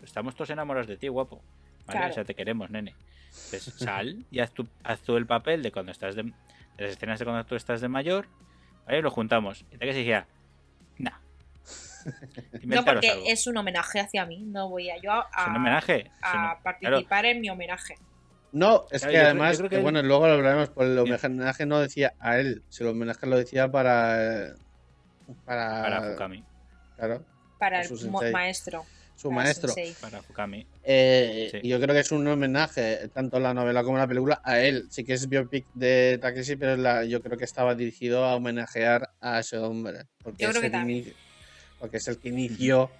[0.03, 1.43] Estamos todos enamorados de ti, guapo.
[1.87, 1.99] ¿Vale?
[1.99, 2.11] Claro.
[2.11, 2.95] O sea, te queremos, nene.
[3.29, 6.33] Entonces, sal y haz tú, haz tú el papel de cuando estás de, de
[6.79, 8.29] las escenas de cuando tú estás de mayor,
[8.87, 9.03] ¿vale?
[9.03, 9.65] Lo juntamos.
[9.71, 10.27] Y Takeshi decía,
[10.99, 11.19] nah.
[12.63, 13.25] No, porque algo.
[13.27, 14.43] es un homenaje hacia mí.
[14.47, 16.11] No voy a yo a, Es un homenaje.
[16.23, 17.97] a claro, participar en mi homenaare.
[18.53, 20.89] No, es Claro, que creo- además, creo que que él- bueno, luego lo hablaremos, pues
[20.89, 24.47] el homenaje no decía a él, si el homenaje lo decía para.
[24.49, 24.55] eh,
[25.45, 25.83] Para.
[25.83, 26.45] para Fukami.
[26.97, 27.25] Claro.
[27.59, 28.33] Para el sensei.
[28.33, 28.85] maestro.
[29.17, 29.73] Su Para maestro.
[30.01, 30.67] Para Fukami.
[30.85, 31.59] Eh, Sí.
[31.63, 34.41] Y yo creo que es un homenaje, tanto en la novela como en la película,
[34.45, 34.87] a él.
[34.91, 39.11] Sí que es biopic de Takeshi, pero la- yo creo que estaba dirigido a homenajear
[39.21, 40.05] a ese hombre.
[40.23, 41.05] Porque, Yo es creo que el también.
[41.07, 41.13] ini-
[41.81, 42.91] porque es el que inició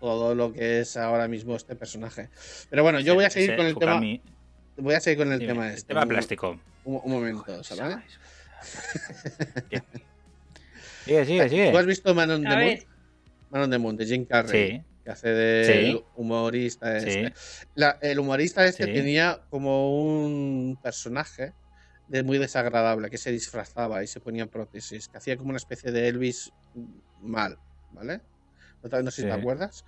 [0.00, 2.28] todo lo que es ahora mismo este personaje.
[2.70, 4.00] Pero bueno, yo voy a seguir Ese con el tema.
[4.76, 5.88] Voy a seguir con el dime, tema el este.
[5.88, 6.60] tema un- plástico.
[6.84, 7.98] Un, un momento, ¿sabes?
[11.04, 11.70] Sigue, sigue, sigue.
[11.72, 12.78] ¿Tú has visto Man on the A Moon?
[13.50, 14.70] Man on the Moon, de Jim Carrey.
[14.70, 16.04] Sí, que hace de Sí.
[16.16, 17.28] humorista este.
[17.28, 17.32] sí.
[17.74, 18.92] La- el humorista este Sí.
[18.92, 21.52] tenía como un personaje
[22.08, 25.90] de muy desagradable que se disfrazaba y se ponía prótesis, que hacía como una especie
[25.92, 26.52] de Elvis
[27.20, 27.58] mal,
[27.92, 28.20] ¿vale?
[28.82, 29.84] No, sé si te acuerdas.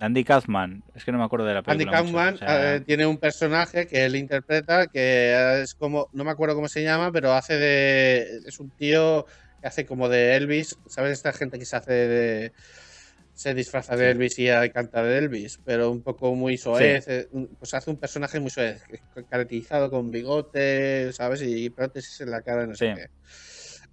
[0.00, 0.82] Andy Kaufman.
[0.94, 2.02] Es que no me acuerdo de la Andy película.
[2.02, 6.24] mucho, Kaufman o sea, eh, tiene un personaje que él interpreta que es como, no
[6.24, 8.40] me acuerdo cómo se llama, pero hace de.
[8.46, 9.24] Es un tío
[9.60, 10.76] que hace como de Elvis.
[10.88, 11.12] ¿Sabes?
[11.12, 12.52] Esta gente que se hace de.
[13.34, 14.10] Se disfraza de.
[14.12, 17.04] Elvis y canta de Elvis, pero un poco muy soez.
[17.08, 18.82] eh, Pues hace un personaje muy soez,
[19.28, 21.42] caracterizado con bigote, ¿sabes?
[21.42, 23.00] Y prótesis en la cara, no sé Sí.
[23.00, 23.10] qué.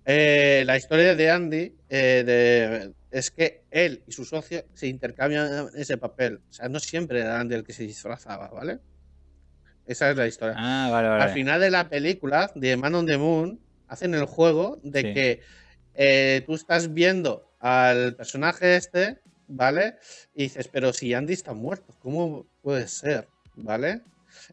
[0.05, 5.67] Eh, la historia de Andy eh, de- es que él y su socio se intercambian
[5.75, 6.37] ese papel.
[6.49, 8.79] O sea, no siempre era Andy el que se disfrazaba, ¿vale?
[9.85, 10.55] Esa es la historia.
[10.57, 11.23] Ah, vale, vale.
[11.23, 15.13] Al final de la película de Man on the Moon hacen el juego de Sí.
[15.13, 15.41] que
[15.93, 19.19] eh, tú estás viendo al personaje este,
[19.55, 19.95] ¿vale?
[20.33, 23.27] Y dices, pero si Andy está muerto, ¿cómo puede ser?
[23.55, 24.01] ¿Vale?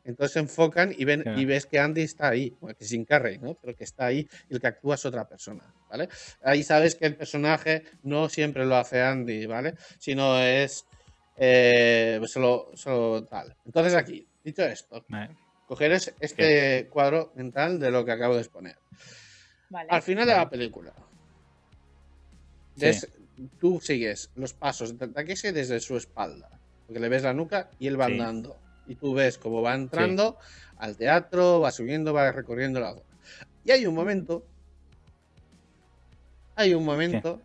[0.04, 1.40] Entonces se enfocan y ven Claro.
[1.40, 3.54] y ves que Andy está ahí, bueno, que es Jim Carrey, ¿no?
[3.54, 6.08] Pero que está ahí y el que actúa es otra persona, ¿vale?
[6.42, 9.74] Ahí sabes que el personaje no siempre lo hace Andy, ¿vale?
[10.00, 10.84] Sino es
[11.36, 13.56] eh, solo, solo tal.
[13.64, 15.36] Entonces aquí, dicho esto, Vale.
[15.68, 18.76] coger es- este cuadro mental de lo que acabo de exponer.
[19.70, 19.88] vale.
[19.92, 20.92] Al final de la película,
[22.74, 22.84] Sí.
[22.86, 23.08] des-
[23.60, 26.48] tú sigues los pasos de Takeshi desde su espalda,
[26.86, 28.12] porque le ves la nuca y él va Sí.
[28.12, 28.56] andando.
[28.86, 30.38] Y tú ves cómo va entrando
[30.78, 33.02] al teatro, va subiendo, va recorriendo la zona.
[33.64, 34.46] Y hay un momento,
[36.56, 37.40] hay un momento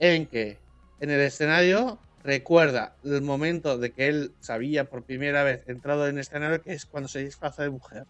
[0.00, 0.58] en que
[1.00, 6.16] en el escenario recuerda el momento de que él sabía por primera vez entrado en
[6.16, 8.04] el escenario, que es cuando se disfraza de mujer.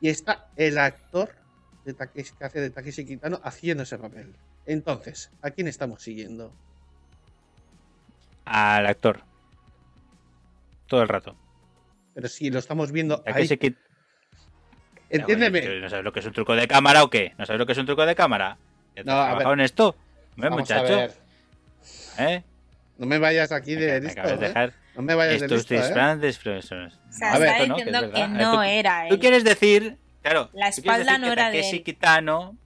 [0.00, 1.34] Y está el actor
[1.84, 4.36] de Takeshi, que hace de Takeshi Kitano haciendo ese papel.
[4.68, 6.52] Entonces, ¿a quién estamos siguiendo?
[8.44, 9.22] Al actor.
[10.86, 11.36] Todo el rato.
[12.14, 13.76] Pero si lo estamos viendo Ya ahí, que se quit-
[15.08, 15.58] entiéndeme.
[15.60, 17.34] Ah, bueno, ¿No sabes lo que es un truco de cámara o qué?
[17.38, 18.58] ¿No sabes lo que es un truco de cámara?
[18.94, 19.58] ¿Ya te No, has a trabajado ver.
[19.58, 19.96] en esto?
[20.34, 20.96] Hombre, Vamos a muchacho.
[20.96, 21.12] ver.
[22.18, 22.42] ¿Eh?
[22.98, 24.48] No me vayas aquí Me de acabas listo, de ¿eh?
[24.48, 25.78] dejar No me vayas de estos listo, ¿eh?
[25.78, 26.98] disfraces frescos.
[27.08, 28.28] O sea, A ver, está esto no, que es diciendo que, verdad.
[28.28, 29.08] no Tú- era él.
[29.14, 31.82] Tú quieres decir, claro, La espalda no era de él.
[31.82, 32.56] Kitano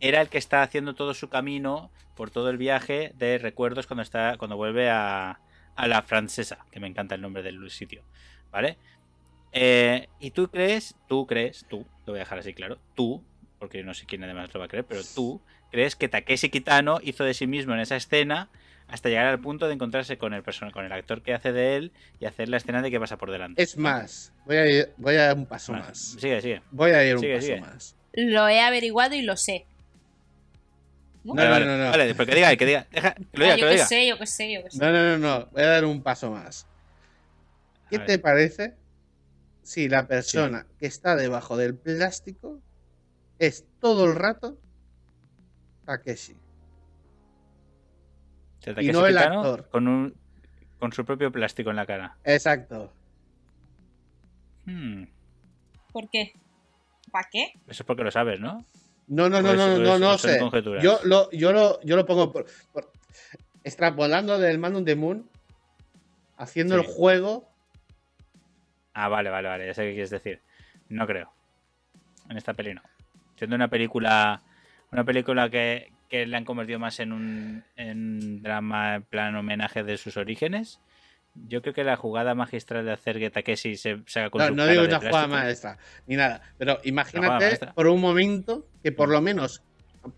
[0.00, 4.02] era el que está haciendo todo su camino por todo el viaje de recuerdos cuando
[4.02, 5.40] está cuando vuelve a,
[5.76, 8.02] a la francesa, que me encanta el nombre del sitio,
[8.50, 8.76] ¿vale?
[9.52, 13.22] Eh, y tú crees, tú crees, tú, lo voy a dejar así claro, tú,
[13.58, 16.50] porque yo no sé quién además lo va a creer, pero tú crees que Takeshi
[16.50, 18.48] Kitano hizo de sí mismo en esa escena
[18.88, 21.76] hasta llegar al punto de encontrarse con el persona, con el actor que hace de
[21.76, 23.62] él y hacer la escena de que pasa por delante.
[23.62, 25.98] Es más, voy a ir, voy a ir un paso Bueno, más.
[26.18, 26.62] Sigue, sigue.
[26.72, 27.60] Voy a ir un paso sigue.
[27.60, 27.96] más.
[28.12, 29.66] Lo he averiguado y lo sé.
[31.22, 31.90] No, vale, no, vale, no, no.
[31.90, 33.74] vale, pero que diga, que diga, deja, que lo Ah, diga, que yo lo qué
[33.74, 33.86] diga.
[33.86, 34.78] sé, yo qué sé, yo qué sé.
[34.78, 35.46] No, no, no, no.
[35.52, 36.66] Voy a dar un paso más.
[37.90, 38.22] ¿Qué A te ver.
[38.22, 38.76] parece
[39.62, 42.60] si la persona que está debajo del plástico
[43.38, 44.58] es todo el rato
[45.84, 46.32] Takeshi?
[46.32, 49.68] O sea, y no el Kitano actor.
[49.70, 50.14] Con, un,
[50.78, 52.16] con su propio plástico en la cara.
[52.24, 52.92] Exacto.
[54.66, 55.04] Hmm,
[55.92, 56.32] ¿Por qué?
[57.10, 57.52] ¿Para qué?
[57.66, 58.64] Eso es porque lo sabes, ¿no?
[59.10, 60.40] No, no, no, O es- no, no, no sé.
[60.82, 62.90] Yo lo, yo lo, yo lo pongo por, por-
[63.64, 65.28] extrapolando del Man on the Moon,
[66.36, 66.80] haciendo Sí.
[66.80, 67.48] el juego.
[68.94, 70.40] Ah, vale, vale, vale, ya sé qué quieres decir.
[70.88, 71.32] No creo.
[72.28, 72.82] En esta peli no.
[73.36, 74.42] Siendo una película.
[74.92, 79.82] Una película que, que le han convertido más en un en drama en plan homenaje
[79.84, 80.80] de sus orígenes.
[81.34, 84.54] Yo creo que la jugada magistral de hacer que Takeshi se saca con No, su
[84.54, 86.42] no digo una jugada maestra, ni nada.
[86.58, 89.62] Pero imagínate por un momento que por lo menos,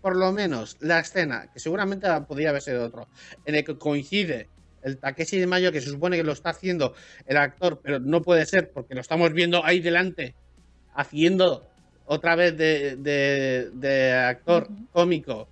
[0.01, 3.07] por lo menos la escena, que seguramente podría haber sido otro,
[3.45, 4.49] en el que coincide
[4.81, 6.93] el Takeshi de Mayo, que se supone que lo está haciendo
[7.25, 10.35] el actor, pero no puede ser porque lo estamos viendo ahí delante,
[10.95, 11.67] haciendo
[12.05, 15.47] otra vez de, de- de actor cómico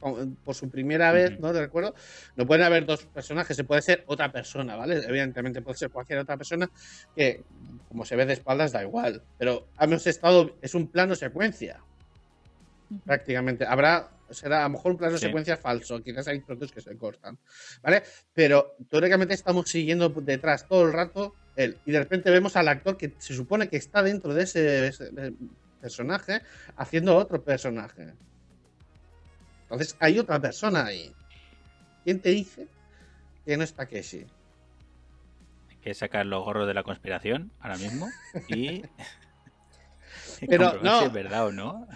[0.00, 1.38] por su primera vez.
[1.40, 1.52] ¿no?
[1.52, 1.94] ¿De acuerdo?
[2.36, 5.02] No pueden haber dos personajes, se puede ser otra persona, ¿vale?
[5.06, 6.70] Evidentemente puede ser cualquier otra persona
[7.14, 7.42] que,
[7.88, 9.22] como se ve de espaldas, da igual.
[9.38, 11.80] Pero hemos estado, es un plano secuencia.
[13.04, 13.66] prácticamente.
[13.66, 15.26] Habrá, será a lo mejor un plano Sí.
[15.26, 17.36] secuencia falso, quizás hay trotes que se cortan,
[17.82, 18.04] ¿vale?
[18.32, 22.96] Pero teóricamente estamos siguiendo detrás todo el rato él, y de repente vemos al actor
[22.96, 25.10] que se supone que está dentro de ese, ese,
[25.80, 26.42] personaje
[26.76, 28.14] haciendo otro personaje.
[29.66, 31.12] Entonces hay otra persona ahí.
[32.04, 32.68] ¿Quién te dice
[33.44, 34.26] que no es Takeshi?
[35.68, 38.08] Hay que sacar los gorros de la conspiración ahora mismo
[38.48, 38.82] y.
[40.48, 41.00] Pero, no.
[41.00, 41.86] si es verdad o no.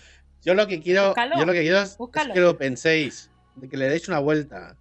[0.42, 1.98] Yo lo que quiero, Búscalo, yo lo que quiero es,
[2.32, 4.76] que lo penséis, de que le deis una vuelta.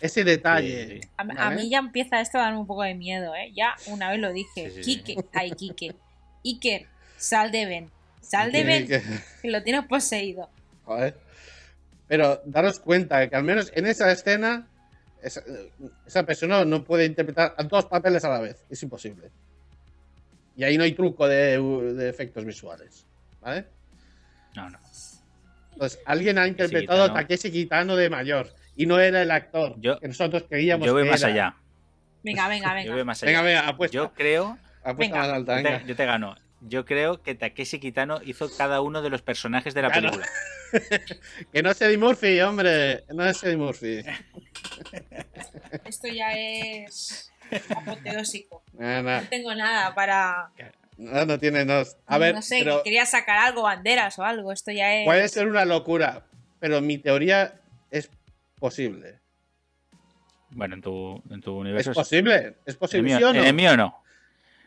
[0.00, 0.86] Ese detalle.
[0.88, 1.08] Sí, sí.
[1.16, 3.52] A, mí ya empieza esto a darme un poco de miedo, ¿eh?
[3.54, 4.70] Ya una vez lo dije.
[4.70, 5.02] Sí, sí, sí.
[5.02, 5.94] Kike, ay, Kike.
[6.44, 7.90] Iker, sal de Ben.
[8.20, 9.02] Sal de Ben, que-
[9.42, 10.50] que lo tienes poseído.
[10.84, 11.16] joder.
[12.08, 14.66] Pero daros cuenta de que al menos en esa escena,
[15.22, 15.42] esa,
[16.06, 18.64] esa persona no puede interpretar a dos papeles a la vez.
[18.70, 19.30] Es imposible.
[20.56, 21.58] Y ahí no hay truco de,
[21.94, 23.06] de efectos visuales.
[23.40, 23.66] ¿Vale?
[24.56, 24.78] No, no.
[25.72, 27.18] Entonces, alguien ha interpretado Kitano.
[27.18, 28.52] a Takeshi Kitano de mayor.
[28.74, 31.32] Y no era el actor Yo- que nosotros creíamos Yo voy que más era.
[31.32, 31.56] allá.
[32.24, 33.04] Venga, venga, Yo voy venga.
[33.04, 33.30] más allá.
[33.30, 33.94] Venga, venga, apuesta.
[33.94, 34.58] Yo creo.
[34.82, 35.18] apuesta Venga.
[35.18, 35.86] más alta, Yo te, venga.
[35.86, 36.36] yo te gano.
[36.60, 40.10] Yo creo que Takeshi Kitano hizo cada uno de los personajes de la Claro.
[40.10, 40.28] película.
[41.52, 43.04] Que no es Eddie Murphy, hombre.
[43.14, 44.02] No es Eddie Murphy.
[45.84, 47.32] Esto ya es
[47.74, 48.62] apoteósico.
[48.74, 50.50] No, no, No tengo nada para.
[50.96, 51.96] no, no tiene dos.
[52.06, 54.52] A ver, no sé, pero quería sacar algo, banderas o algo.
[54.52, 55.06] Esto ya es.
[55.06, 56.26] puede ser una locura.
[56.60, 58.10] Pero mi teoría es
[58.58, 59.20] posible.
[60.50, 61.92] Bueno, en tu, en tu Es universo.
[61.94, 61.98] sí.
[61.98, 62.34] posible.
[62.36, 63.40] Es En el posible, mío, ¿sí o no?
[63.40, 64.02] en el mío no.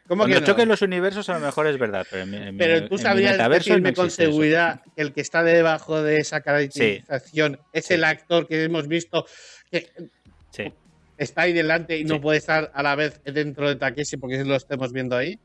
[0.08, 0.48] ¿Cómo Cuando que no?
[0.48, 3.38] choquen los universos a lo mejor es verdad, pero en mi, en Pero tú sabías
[3.50, 4.16] decirme no con eso.
[4.18, 7.94] seguridad que el que está debajo de esa caracterización es Sí.
[7.94, 9.26] el actor que hemos visto
[9.72, 9.90] que
[10.52, 10.74] Sí.
[11.18, 14.56] está ahí delante y no puede estar a la vez dentro de Takeshi porque lo
[14.56, 15.40] estemos viendo ahí.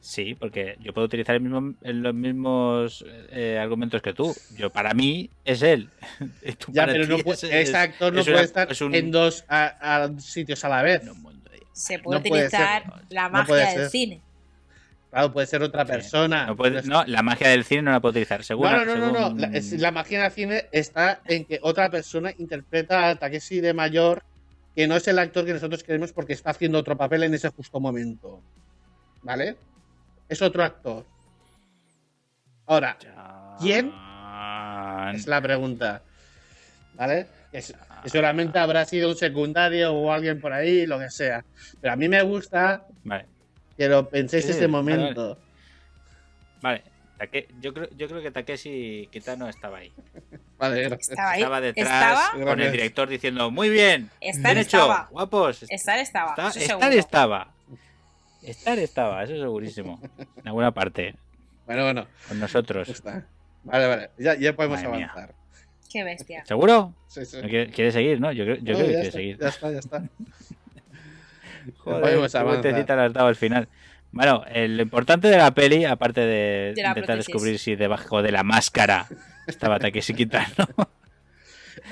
[0.00, 4.34] Sí, porque yo puedo utilizar el mismo, los mismos eh, argumentos que tú.
[4.56, 5.88] Yo para mí es él.
[6.68, 8.94] Ya, pero no puede- es- ese es- actor no es puede una- estar es un-
[8.94, 11.04] en dos a- a sitios a la vez.
[11.04, 11.12] de-
[11.72, 14.20] Se puede no puede utilizar la No puede magia del cine.
[15.10, 16.46] Claro, puede ser otra persona.
[16.46, 18.44] No, puede- no, la magia del cine no la puedo utilizar.
[18.44, 21.90] Según, no, no, no, no, La, es- la magia del cine está en que otra
[21.90, 24.22] persona interpreta a Takeshi de mayor
[24.74, 27.50] que no es el actor que nosotros queremos porque está haciendo otro papel en ese
[27.50, 28.40] justo momento.
[29.22, 29.56] ¿Vale?
[30.30, 31.04] Es otro actor.
[32.66, 32.96] Ahora,
[33.60, 33.92] ¿Quién?
[35.14, 36.02] Es la pregunta.
[36.94, 37.26] ¿Vale?
[37.52, 41.44] Que, s- que seguramente habrá sido un secundario o alguien por ahí, lo que sea.
[41.80, 43.26] Pero a mí me gusta Vale,
[43.76, 45.38] que lo penséis Sí, ese vale, momento.
[46.62, 46.82] vale.
[47.18, 49.92] Take- yo, creo, yo creo que Takeshi Kitano estaba ahí.
[50.58, 50.86] Vale.
[50.86, 51.40] Estaba ahí.
[51.42, 52.44] Estaba detrás Estaba.
[52.44, 55.08] con el director diciendo, muy bien, Estar bien hecho, estaba.
[55.12, 55.62] guapos.
[55.68, 56.30] Estar estaba.
[56.30, 56.98] Está- eso estar seguro.
[56.98, 57.52] estaba.
[58.42, 60.00] Estar estaba, eso segurísimo.
[60.36, 61.14] En alguna parte,
[61.66, 62.88] Bueno, bueno, con nosotros.
[62.88, 63.24] está.
[63.62, 64.10] Vale, vale.
[64.18, 65.12] Ya, ya podemos Madre mía.
[65.92, 66.44] Qué bestia.
[66.46, 66.94] ¿Seguro?
[67.08, 67.36] Sí, sí.
[67.42, 68.32] ¿No ¿Quiere, quiere seguir, no?
[68.32, 69.38] Yo creo, yo No, creo que ya quiere está, seguir.
[69.38, 70.02] Ya está, ya está.
[71.78, 73.68] Joder, le has dado al final.
[74.10, 77.26] Bueno, eh, lo importante de la peli, aparte de, intentar prótesis.
[77.26, 79.06] descubrir si debajo de la máscara
[79.46, 80.46] estaba Takeshi Kitano.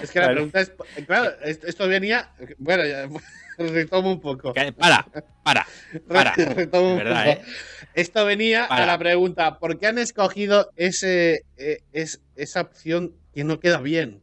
[0.02, 0.34] Es que la Vale.
[0.36, 0.72] pregunta es.
[1.06, 2.30] Claro, esto venía.
[2.58, 3.08] Bueno, ya,
[3.58, 4.52] retomo un poco.
[4.52, 5.04] Para,
[5.42, 5.66] para,
[6.06, 6.32] para.
[6.34, 7.46] Retomo De un verdad, poco.
[7.46, 7.52] ¿eh?
[7.94, 8.84] Esto venía Para.
[8.84, 13.78] a la pregunta: ¿por qué han escogido ese, eh, es, esa opción que no queda
[13.80, 14.22] bien?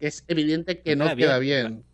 [0.00, 1.66] Que es evidente que No no, queda queda bien.
[1.68, 1.84] bien.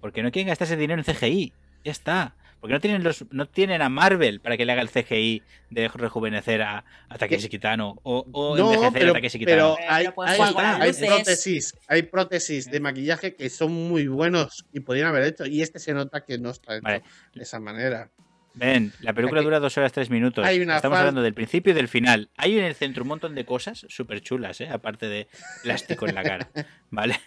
[0.00, 1.52] Porque no quieren gastarse dinero en CGI.
[1.84, 2.36] Ya está.
[2.60, 5.88] Porque no tienen los no tienen a Marvel para que le haga el CGI de
[5.88, 9.74] rejuvenecer a, a Takeshi Kitano o, o No, envejecer pero, a Takeshi Kitano.
[9.76, 10.06] pero Pero hay,
[10.40, 15.44] hay- hay prótesis, hay prótesis de maquillaje que son muy buenos y podrían haber hecho.
[15.44, 17.02] Y este se nota que no está hecho Vale.
[17.34, 18.10] de esa manera.
[18.54, 20.44] Ven, la película Aquí- dura dos horas tres minutos.
[20.46, 22.30] Hay una Estamos hablando del principio y del final.
[22.36, 24.68] Hay en el centro un montón de cosas súper chulas, ¿eh?
[24.68, 25.26] aparte de
[25.62, 26.48] plástico en la cara.
[26.90, 27.20] ¿Vale?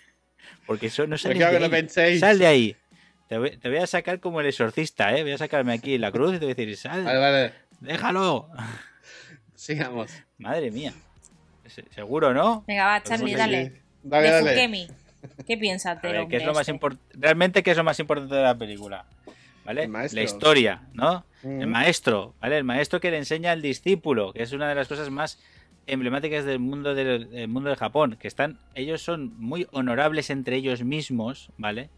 [0.66, 1.72] Porque eso no sale quiero de que lo ahí.
[1.82, 2.20] penséis.
[2.22, 2.76] Sal de ahí.
[3.28, 5.24] Te voy, te voy a sacar como el exorcista, ¿eh?
[5.24, 7.54] Voy a sacarme aquí la cruz y te voy a decir, sal, Vale, vale.
[7.82, 8.50] déjalo.
[9.56, 10.12] Sigamos.
[10.38, 10.94] Madre mía.
[11.66, 12.64] Se- Seguro, ¿no?
[12.68, 13.82] Venga, va, Pues Charlie, dale.
[14.04, 14.50] Dale, de dale.
[14.52, 14.88] Fukemi.
[15.46, 16.98] ¿Qué piensas A del ver, ¿qué hombre es lo este?
[17.16, 19.06] Realmente, ¿qué es lo más importante de la película?
[19.68, 19.88] ¿Vale?
[19.88, 21.26] La historia, ¿no?
[21.44, 21.62] Mm.
[21.62, 22.58] El maestro, ¿vale?
[22.58, 25.40] El maestro que le enseña al discípulo, que es una de las cosas más
[25.88, 30.56] emblemáticas del mundo del, del mundo de Japón, que están, ellos son muy honorables entre
[30.56, 31.90] ellos mismos, ¿vale?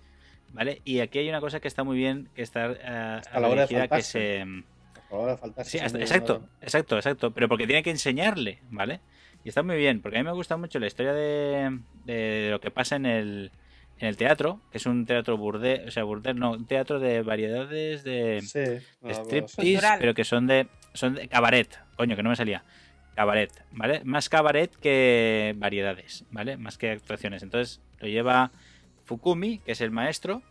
[0.52, 0.82] ¿Vale?
[0.84, 3.68] Y aquí hay una cosa que está muy bien, que está eh, Hasta la hora
[3.68, 4.46] de que se
[5.08, 7.32] favor, falta Sí, hasta- exacto, exacto, exacto.
[7.32, 9.00] Pero porque tiene que enseñarle, ¿vale?
[9.44, 12.60] Y está muy bien, porque a mí me gusta mucho la historia de, de lo
[12.60, 13.52] que pasa en el,
[14.00, 17.22] en el teatro, que es un teatro burdel, o sea, burdel, no, un teatro de
[17.22, 18.60] variedades de, Sí.
[18.60, 22.64] de striptease, pero que son de, son de cabaret, coño, que no me salía.
[23.16, 24.02] cabaret, ¿vale?
[24.06, 26.56] Más cabaret que variedades, ¿vale?
[26.56, 27.44] Más que actuaciones.
[27.44, 28.52] Entonces lo lleva
[29.04, 30.42] Fukumi, que es el maestro,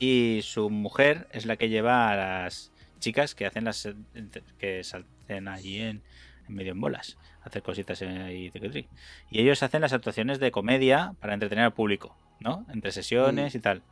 [0.00, 3.88] y su mujer es la que lleva a las chicas que hacen las
[4.58, 6.02] que salten allí en,
[6.48, 8.50] en medio en bolas, hacer cositas ahí
[9.30, 12.66] y ellos hacen las actuaciones de comedia para entretener al público, ¿no?
[12.72, 13.82] Entre sesiones y tal.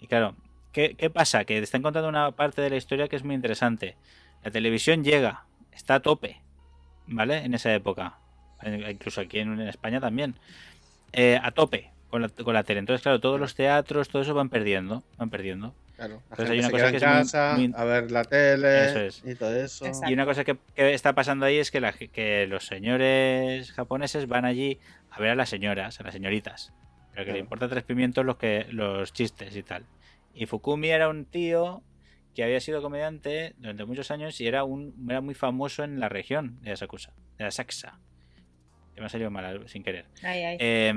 [0.00, 0.34] Y claro,
[0.72, 1.44] ¿qué, qué pasa?
[1.44, 3.96] Que te están contando una parte de la historia que es muy interesante.
[4.42, 6.40] La televisión llega, está a tope,
[7.06, 7.38] ¿vale?
[7.38, 8.18] En esa época.
[8.62, 10.34] Eh, Incluso aquí en, en España también.
[11.12, 12.80] Eh, a tope con la, con la tele.
[12.80, 15.02] Entonces, claro, todos los teatros, todo eso van perdiendo.
[15.16, 15.74] Van perdiendo.
[15.96, 17.72] Claro, la Entonces gente hay una se cosa queda que en es muy- casa muy-
[17.76, 19.22] a ver la tele Eso es.
[19.24, 19.86] y todo eso.
[19.86, 20.10] Exacto.
[20.10, 24.26] Y una cosa que, que está pasando ahí es que, la- que los señores japoneses
[24.26, 24.80] van allí
[25.10, 26.72] a ver a las señoras, a las señoritas.
[27.14, 29.86] Pero que le importa tres pimientos los, que, los chistes y tal.
[30.34, 31.82] Y Fukumi era un tío
[32.34, 36.08] que había sido comediante durante muchos años y era, un, era muy famoso en la
[36.08, 38.00] región de Asakusa, de Asakusa.
[38.94, 40.06] Que me ha salido mal sin querer.
[40.22, 40.92] Eh,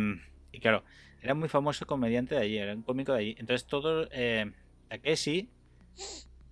[0.52, 0.84] y claro,
[1.22, 3.36] era muy famoso comediante de allí, era un cómico de allí.
[3.38, 4.52] Entonces todo eh,
[4.90, 5.50] Takeshi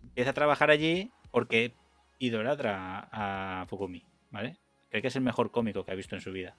[0.03, 1.73] empieza a trabajar allí porque
[2.19, 4.57] idolatra a Fukumi, ¿vale?
[4.89, 6.55] Cree que es el mejor cómico que ha visto en su vida.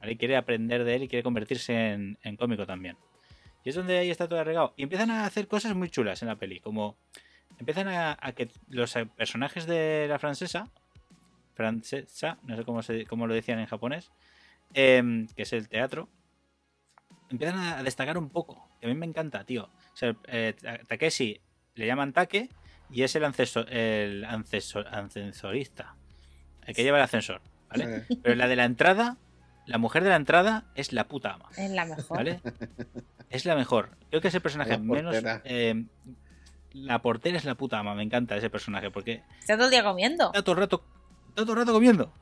[0.00, 0.12] ¿Vale?
[0.12, 2.96] Y quiere aprender de él y quiere convertirse en, en cómico también.
[3.64, 4.74] Y es donde ahí está todo arreglado.
[4.76, 6.96] Y empiezan a hacer cosas muy chulas en la peli, como
[7.58, 10.68] empiezan a, a que los personajes de la francesa,
[11.54, 14.10] francesa, no sé cómo, se, cómo lo decían en japonés,
[14.74, 16.08] em, que es el teatro,
[17.30, 18.68] empiezan a destacar un poco.
[18.80, 19.64] Que a mí me encanta, tío.
[19.64, 21.40] O sea, eh, Ta- Takeshi
[21.74, 22.50] le llaman Take
[22.90, 25.96] y es el, ancesor, el ancesor, ascensorista.
[26.66, 28.02] El que lleva el ascensor, ¿vale?
[28.06, 28.16] Sí.
[28.22, 29.16] Pero la de la entrada,
[29.66, 32.16] la mujer de la entrada es la puta ama, Es la mejor.
[32.16, 32.40] ¿vale?
[33.30, 33.90] Es la mejor.
[34.10, 35.16] Creo que es el personaje La menos.
[35.44, 35.84] eh,
[36.72, 39.82] la portera es la puta ama, me encanta ese personaje porque Está todo el día
[39.82, 40.26] comiendo.
[40.26, 40.84] está todo el rato,
[41.30, 42.12] está todo el rato comiendo.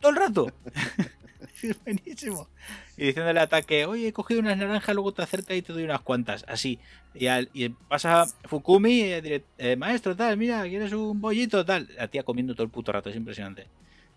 [0.00, 0.52] Todo el rato.
[1.62, 2.48] es buenísimo.
[2.96, 5.84] Y diciéndole a Take, oye, he cogido unas naranjas, luego te acerca y te doy
[5.84, 6.44] unas cuantas.
[6.48, 6.78] Así.
[7.14, 11.64] Y, al- y pasa Fukumi, eh, direct- eh, maestro, tal, mira, ¿quieres un bollito?
[11.64, 11.88] Tal.
[11.96, 13.68] La tía comiendo todo el puto rato, es impresionante.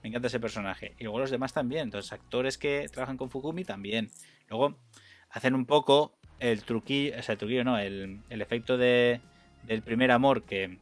[0.03, 0.93] Me encanta ese personaje.
[0.99, 1.83] Y luego los demás también.
[1.83, 4.09] Entonces, actores que trabajan con Fukumi también.
[4.49, 4.77] Luego
[5.29, 9.19] hacen un poco el truquillo, o sea, el truquillo no, el, el efecto de,
[9.63, 10.77] del primer amor que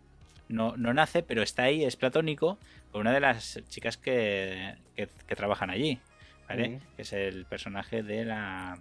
[0.49, 2.59] no, no nace, pero está ahí, es platónico,
[2.91, 5.99] con una de las chicas que, que, que trabajan allí.
[6.47, 6.79] ¿Vale?
[6.95, 8.79] Que es el personaje de la.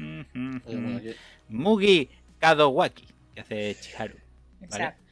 [0.00, 0.26] Oye,
[0.66, 1.12] bueno, yo-
[1.48, 2.10] Mugi
[2.40, 4.14] Kadowaki, que hace Chiharu.
[4.14, 4.64] ¿vale?
[4.64, 5.02] Exacto.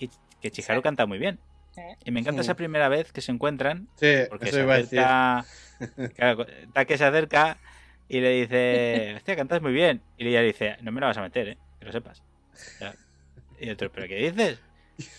[0.00, 0.82] Y que Chiharu Exacto.
[0.82, 1.38] canta muy bien.
[2.04, 2.46] Y me encanta Sí.
[2.46, 5.00] esa primera vez que se encuentran, Sí, porque eso se iba a decir.
[5.00, 5.44] acerca.
[6.16, 7.56] Claro, Take se acerca
[8.08, 10.02] y le dice: Hostia, cantas muy bien.
[10.18, 11.58] Y ella le dice: No me la vas a meter, ¿eh?
[11.80, 12.22] Que lo sepas.
[13.60, 14.60] Y otro: ¿Pero qué dices?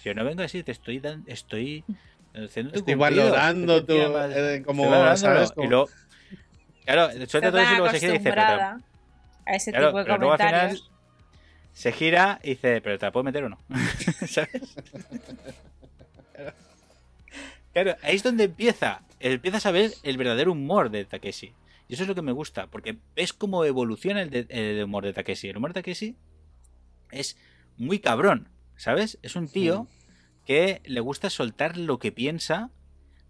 [0.03, 1.29] Yo no vengo así, te estoy dando.
[1.31, 1.83] Estoy.
[2.33, 3.23] Haciendo tu Estoy cumplido.
[3.31, 5.15] valorando tu- eh, como.
[5.17, 5.51] ¿sabes?
[5.51, 5.89] Como- Y luego.
[6.85, 9.97] Claro, suelta todo eso y luego se gira y dice: pero a ese Claro, tipo
[9.99, 10.91] de pero luego al final comentarios.
[11.73, 13.59] se gira y dice, ¿pero te la puedo meter o no?
[14.27, 14.75] ¿Sabes?
[17.75, 19.01] Claro, ahí es donde empieza.
[19.19, 21.51] Empiezas a ver el verdadero humor de Takeshi.
[21.89, 25.03] Y eso es lo que me gusta, porque ves cómo evoluciona el, de- el humor
[25.03, 25.49] de Takeshi.
[25.49, 26.15] El humor de Takeshi
[27.11, 27.37] es
[27.75, 28.47] muy cabrón,
[28.77, 29.19] ¿sabes?
[29.23, 29.87] Es un tío
[30.45, 32.71] que le gusta soltar lo que piensa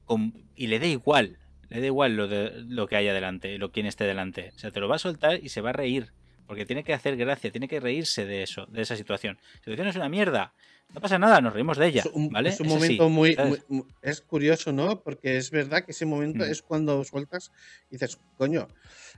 [0.05, 1.39] con- y le da igual.
[1.69, 4.51] Le da igual lo, de, lo que haya delante, lo quien esté delante.
[4.55, 6.13] O sea, te lo va a soltar y se va a reír.
[6.45, 9.39] Porque tiene que hacer gracia, tiene que reírse de eso, de esa situación.
[9.55, 10.53] La situación es una mierda.
[10.93, 12.01] No pasa nada, nos reímos de ella.
[12.05, 12.49] Es un, ¿vale?
[12.49, 13.65] es un así, momento muy, ¿sabes?
[13.67, 15.01] muy- muy- Es curioso, ¿no?
[15.01, 16.49] Porque es verdad que ese momento Mm.
[16.51, 17.51] es cuando sueltas
[17.89, 18.67] y dices, coño,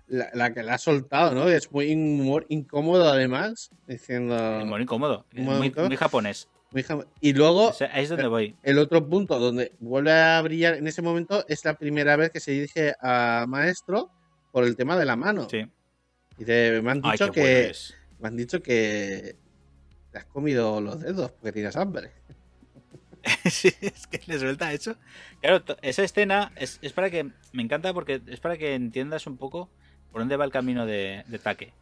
[0.08, 1.48] la, la que la ha soltado, ¿no?
[1.48, 4.36] Es muy humor incómodo, además, diciendo.
[4.66, 5.26] Muy incómodo.
[5.34, 5.90] Muy Muy, incómodo.
[5.90, 6.48] muy japonés.
[7.22, 8.56] Y luego, O sea, ahí es donde voy.
[8.64, 12.40] el otro punto donde vuelve a brillar en ese momento es la primera vez que
[12.40, 14.12] se dirige a Maestro
[14.52, 15.48] por el tema de la mano.
[15.50, 15.66] Sí.
[16.38, 17.72] Y de- me han dicho que.
[18.20, 19.36] Me han dicho que.
[20.18, 22.12] Te has comido los dedos porque tienes hambre.
[23.50, 24.96] sí, es que le suelta eso.
[25.42, 27.30] Claro, esa escena es, es para que.
[27.52, 29.70] Me encanta porque es para que entiendas un poco
[30.12, 31.74] por dónde va el camino de, de Take.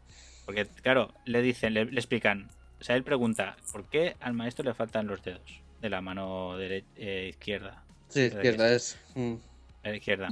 [0.45, 2.49] Porque, claro, le dicen, le, le explican.
[2.79, 6.57] O sea, él pregunta, ¿por qué al maestro le faltan los dedos de la mano
[6.59, 7.83] dere- eh, izquierda?
[8.09, 8.99] Sí, ¿Verdad que izquierda es.
[9.15, 9.33] mm.
[9.83, 10.29] La izquierda.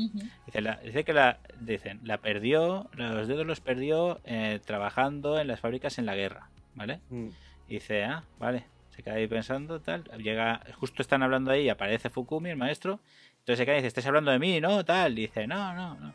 [0.47, 5.47] Dice, la- dice que la, dicen, la perdió, los dedos los perdió eh, trabajando en
[5.47, 6.99] las fábricas en la guerra, ¿vale?
[7.09, 7.27] mm.
[7.73, 8.65] Y dice, ah, vale.
[8.95, 10.03] Se queda ahí pensando, tal.
[10.19, 12.99] Llega, justo están hablando ahí, aparece Fukumi, el maestro.
[13.39, 14.61] Entonces se queda y dice, ¿estás hablando de mí?
[14.61, 15.17] No, tal.
[15.17, 16.13] Y dice, no, no, no.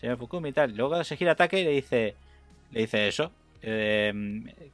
[0.00, 0.74] Señor Fukumi, tal.
[0.76, 2.16] Luego se gira ataque y le dice,
[2.72, 3.30] le dice eso.
[3.62, 4.12] eh,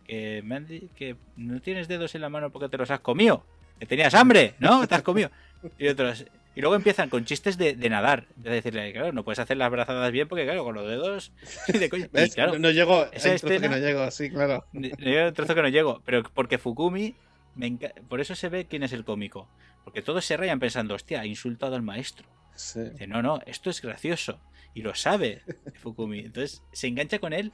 [0.07, 3.45] que, que no tienes dedos en la mano porque te los has comido.
[3.79, 4.87] Que tenías hambre, ¿no?
[4.89, 5.31] Te has comido.
[5.79, 6.25] Y otros,
[6.55, 8.27] Y luego empiezan con chistes de, de nadar.
[8.37, 11.33] De decirle, claro, no puedes hacer las brazadas bien porque, claro, con los dedos.
[11.69, 11.89] De
[12.35, 14.65] claro, no, no llego, esa hay trozo que no llego, sí, claro.
[14.73, 17.15] Yo el trozo que no llego, pero porque Fukumi,
[17.55, 19.49] me enca- por eso se ve quién es el cómico.
[19.85, 22.29] Porque todos se rayan pensando, hostia, ha insultado al maestro.
[22.55, 22.81] Sí.
[22.81, 24.39] Dice, no, no, esto es gracioso.
[24.75, 25.43] Y lo sabe
[25.81, 26.21] Fukumi.
[26.21, 27.53] Entonces se engancha con él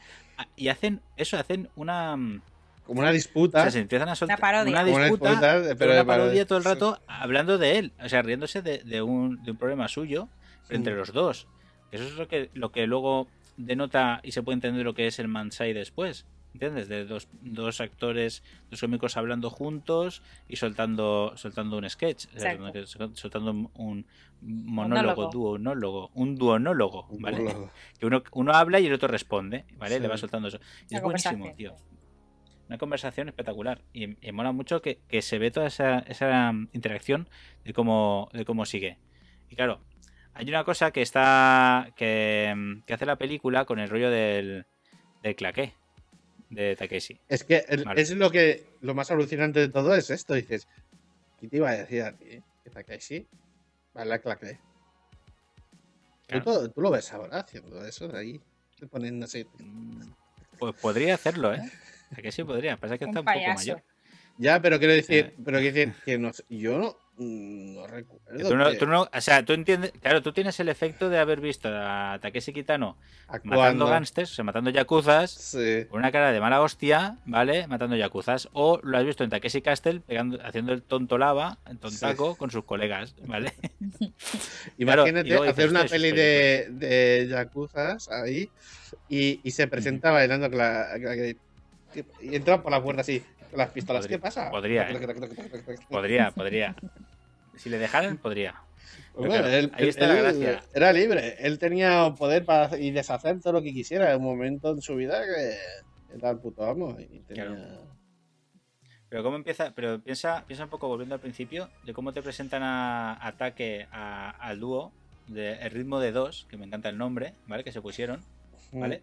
[0.56, 2.16] y hacen eso, hacen una...
[2.88, 3.62] Como una O disputa.
[3.62, 4.72] sea, se empiezan a soltar parodia.
[4.72, 6.68] una Como una disputa, disputa, pero una parodia, parodia todo el sí.
[6.70, 7.92] rato hablando de él.
[8.02, 10.28] O sea, riéndose de, de un, de un problema suyo
[10.64, 10.74] Sí.
[10.74, 11.46] entre los dos.
[11.92, 15.18] Eso es lo que, lo que luego denota y se puede entender lo que es
[15.18, 16.26] el Mansai después.
[16.54, 16.88] ¿Entiendes?
[16.88, 22.26] De dos, dos actores, dos cómicos hablando juntos y soltando, soltando un sketch.
[22.34, 22.58] O sea,
[23.12, 24.06] soltando un, un
[24.40, 25.30] Monólogo.
[25.30, 26.10] duonólogo.
[26.14, 27.38] Un duonólogo, Un ¿vale?
[27.38, 27.70] monólogo.
[27.98, 29.96] Que uno, uno habla y el otro responde, ¿vale?
[29.96, 30.00] Sí.
[30.00, 30.58] Le va soltando eso.
[30.88, 31.74] Y es buenísimo, tío.
[32.68, 33.80] Una conversación espectacular.
[33.92, 37.28] Y, y mola mucho que, que se ve toda esa, esa interacción
[37.64, 38.98] de cómo, de cómo sigue.
[39.48, 39.80] Y claro,
[40.34, 41.92] hay una cosa que está.
[41.96, 44.66] que, que hace la película con el rollo del,
[45.22, 45.72] del claqué
[46.50, 47.18] de Takeshi.
[47.28, 48.00] Es que Vale.
[48.00, 50.34] es lo que lo más alucinante de todo es esto.
[50.34, 50.68] Dices,
[51.40, 52.42] ¿qué te iba a decir a ti?
[52.64, 53.26] Que Takeshi
[53.94, 54.58] vale la claque.
[56.26, 56.68] Claro.
[56.70, 58.40] Tú, lo ves ahora haciendo eso de ahí.
[59.22, 59.46] Así.
[59.58, 60.02] Mm,
[60.58, 61.60] Pues podría hacerlo, ¿eh?
[62.16, 62.76] Takeshi podría.
[62.76, 63.82] Pasa que está un poco mayor.
[64.40, 65.42] Ya, pero quiero decir, Eh.
[65.44, 68.48] pero quiero decir que no yo no, no recuerdo.
[68.48, 69.90] Tú no, que tú no- o sea, tú entiendes.
[70.00, 72.96] Claro, tú tienes el efecto de haber visto a Takeshi Kitano
[73.42, 75.86] matando gángsters, o sea, matando yakuzas, Sí.
[75.90, 77.66] con una cara de mala hostia, ¿vale?
[77.66, 78.48] Matando yakuzas.
[78.52, 82.52] O lo has visto en Takeshi Castle pegando, haciendo el tonto lava, el tontaco, con
[82.52, 83.52] sus colegas, ¿vale?
[83.90, 84.12] Claro,
[84.76, 88.48] y Imagínate dices, hacer una "Hostia, peli de, de yakuzas ahí
[89.08, 91.34] y, y se presenta bailando con la, con la-
[92.20, 94.02] y entra por la puerta así con las pistolas.
[94.02, 94.50] Podría- ¿Qué pasa?
[94.50, 94.98] podría, ¿eh?
[95.88, 96.76] Podría, podría.
[97.56, 98.62] Si le dejaran, podría.
[99.14, 100.62] Bueno, Pero claro, él- ahí está la él gracia.
[100.74, 101.36] Era libre.
[101.40, 104.12] Él tenía poder para y deshacer todo lo que quisiera.
[104.12, 106.96] En un momento en su vida que era el puto amo.
[107.00, 107.46] Y tenía...
[107.46, 107.88] Claro.
[109.08, 112.62] Pero cómo empieza, pero piensa, piensa un poco volviendo al principio de cómo te presentan
[112.62, 114.92] a ataque a- al dúo
[115.26, 117.64] de el ritmo de dos, que me encanta el nombre, ¿vale?
[117.64, 118.20] Que se pusieron,
[118.72, 119.02] ¿vale?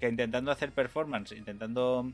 [0.00, 2.10] Que intentando hacer performance, intentando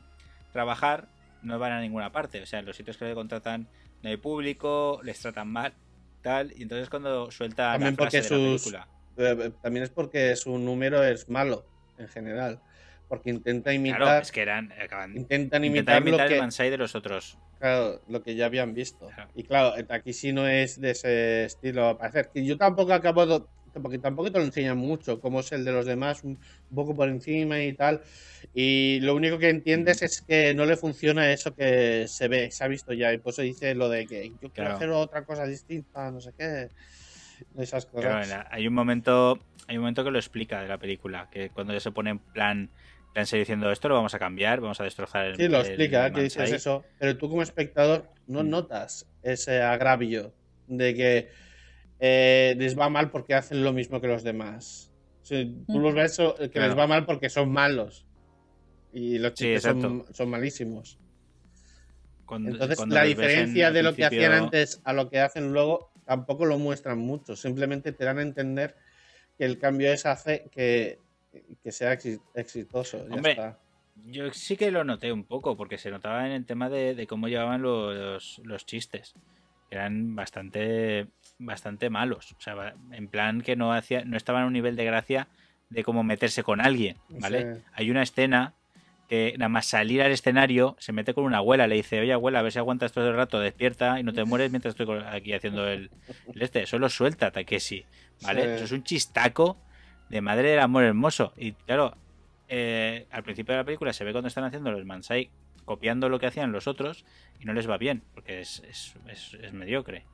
[0.53, 1.07] trabajar,
[1.41, 2.41] no van a ninguna parte.
[2.41, 3.67] O sea, en los sitios que le contratan
[4.03, 5.73] no hay público, les tratan mal,
[6.21, 6.51] tal.
[6.57, 8.87] Y entonces cuando suelta También la frase porque de la sus- película.
[9.17, 11.65] Eh, También es porque su número es malo
[11.97, 12.59] en general.
[13.09, 14.71] Porque intenta imitar, Claro, es que eran.
[14.71, 17.37] Acaban, intentan intentan imitar, imitar lo, el Mansai de los otros.
[17.59, 19.09] claro, lo que ya habían visto.
[19.13, 19.29] Claro.
[19.35, 22.29] Y claro, aquí sí no es de ese estilo a parecer.
[22.33, 23.43] Que yo tampoco acabo de,
[23.81, 26.39] porque tampoco te lo enseñan mucho, como es el de los demás, un
[26.73, 28.01] poco por encima y tal.
[28.53, 32.63] Y lo único que entiendes es que no le funciona eso que se ve, se
[32.63, 33.13] ha visto ya.
[33.13, 34.71] Y por eso dice lo de que yo quiero Claro.
[34.71, 36.69] hacer otra cosa distinta, no sé qué.
[37.55, 38.17] Esas cosas.
[38.25, 41.71] Claro, hay un momento hay un momento que lo explica de la película, que cuando
[41.73, 42.73] ya se pone en plan,
[43.11, 45.61] plan serio diciendo esto lo vamos a cambiar, vamos a destrozar el Sí, lo el
[45.61, 46.51] explica, que dices Mansai".
[46.51, 46.91] eso.
[46.97, 48.43] Pero tú como espectador no Mm.
[48.43, 51.29] notas ese agravio de que
[52.03, 54.91] eh, les va mal porque hacen lo mismo que los demás.
[55.21, 56.69] O sea, tú los ves so- que Claro.
[56.69, 58.05] les va mal porque son malos.
[58.91, 59.61] Y los Sí, chistes
[60.11, 60.99] son, malísimos.
[62.25, 65.91] Cuando- Entonces, cuando la diferencia de lo que hacían antes a lo que hacen luego
[66.05, 67.35] tampoco lo muestran mucho.
[67.35, 68.75] Simplemente te dan a entender
[69.37, 70.97] que el cambio es hace que,
[71.63, 73.07] que sea exi- exitoso.
[73.07, 73.59] Ya Hombre, está.
[74.07, 77.05] Yo sí que lo noté un poco, porque se notaba en el tema de, de
[77.07, 79.13] cómo llevaban los, los chistes.
[79.69, 81.07] Eran bastante,
[81.45, 82.31] bastante malos.
[82.37, 85.27] O sea, en plan que no hacía, no estaban a un nivel de gracia
[85.69, 87.55] de cómo meterse con alguien, ¿vale?
[87.55, 87.61] Sí.
[87.73, 88.53] Hay una escena
[89.07, 92.39] que nada más salir al escenario se mete con una abuela, le dice, oye abuela,
[92.39, 95.33] a ver si aguantas todo el rato, despierta y no te mueres mientras estoy aquí
[95.33, 95.89] haciendo el,
[96.33, 96.65] el este.
[96.65, 97.85] Solo suelta Takeshi,
[98.23, 98.43] ¿vale?
[98.43, 98.49] Sí.
[98.51, 99.57] Eso es un chistaco
[100.09, 101.33] de madre del amor hermoso.
[101.37, 101.97] Y claro,
[102.47, 105.29] eh, al principio de la película se ve cuando están haciendo los Mansai
[105.65, 107.05] copiando lo que hacían los otros
[107.39, 110.05] y no les va bien, porque es, es, es- es mediocre.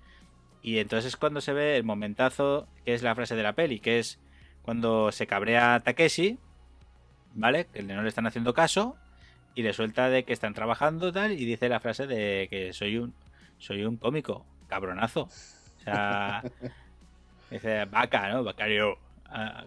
[0.62, 3.80] Y entonces es cuando se ve el momentazo, que es la frase de la peli,
[3.80, 4.20] que es
[4.64, 6.38] cuando se cabrea Takeshi,
[7.34, 7.68] ¿vale?
[7.74, 8.98] Que no le están haciendo caso
[9.56, 12.98] y le suelta de que están trabajando tal y dice la frase de que soy
[12.98, 13.14] un
[13.60, 15.22] soy un cómico, cabronazo.
[15.24, 16.44] O sea,
[17.50, 18.44] dice vaca, ¿no?
[18.44, 18.98] Bacario,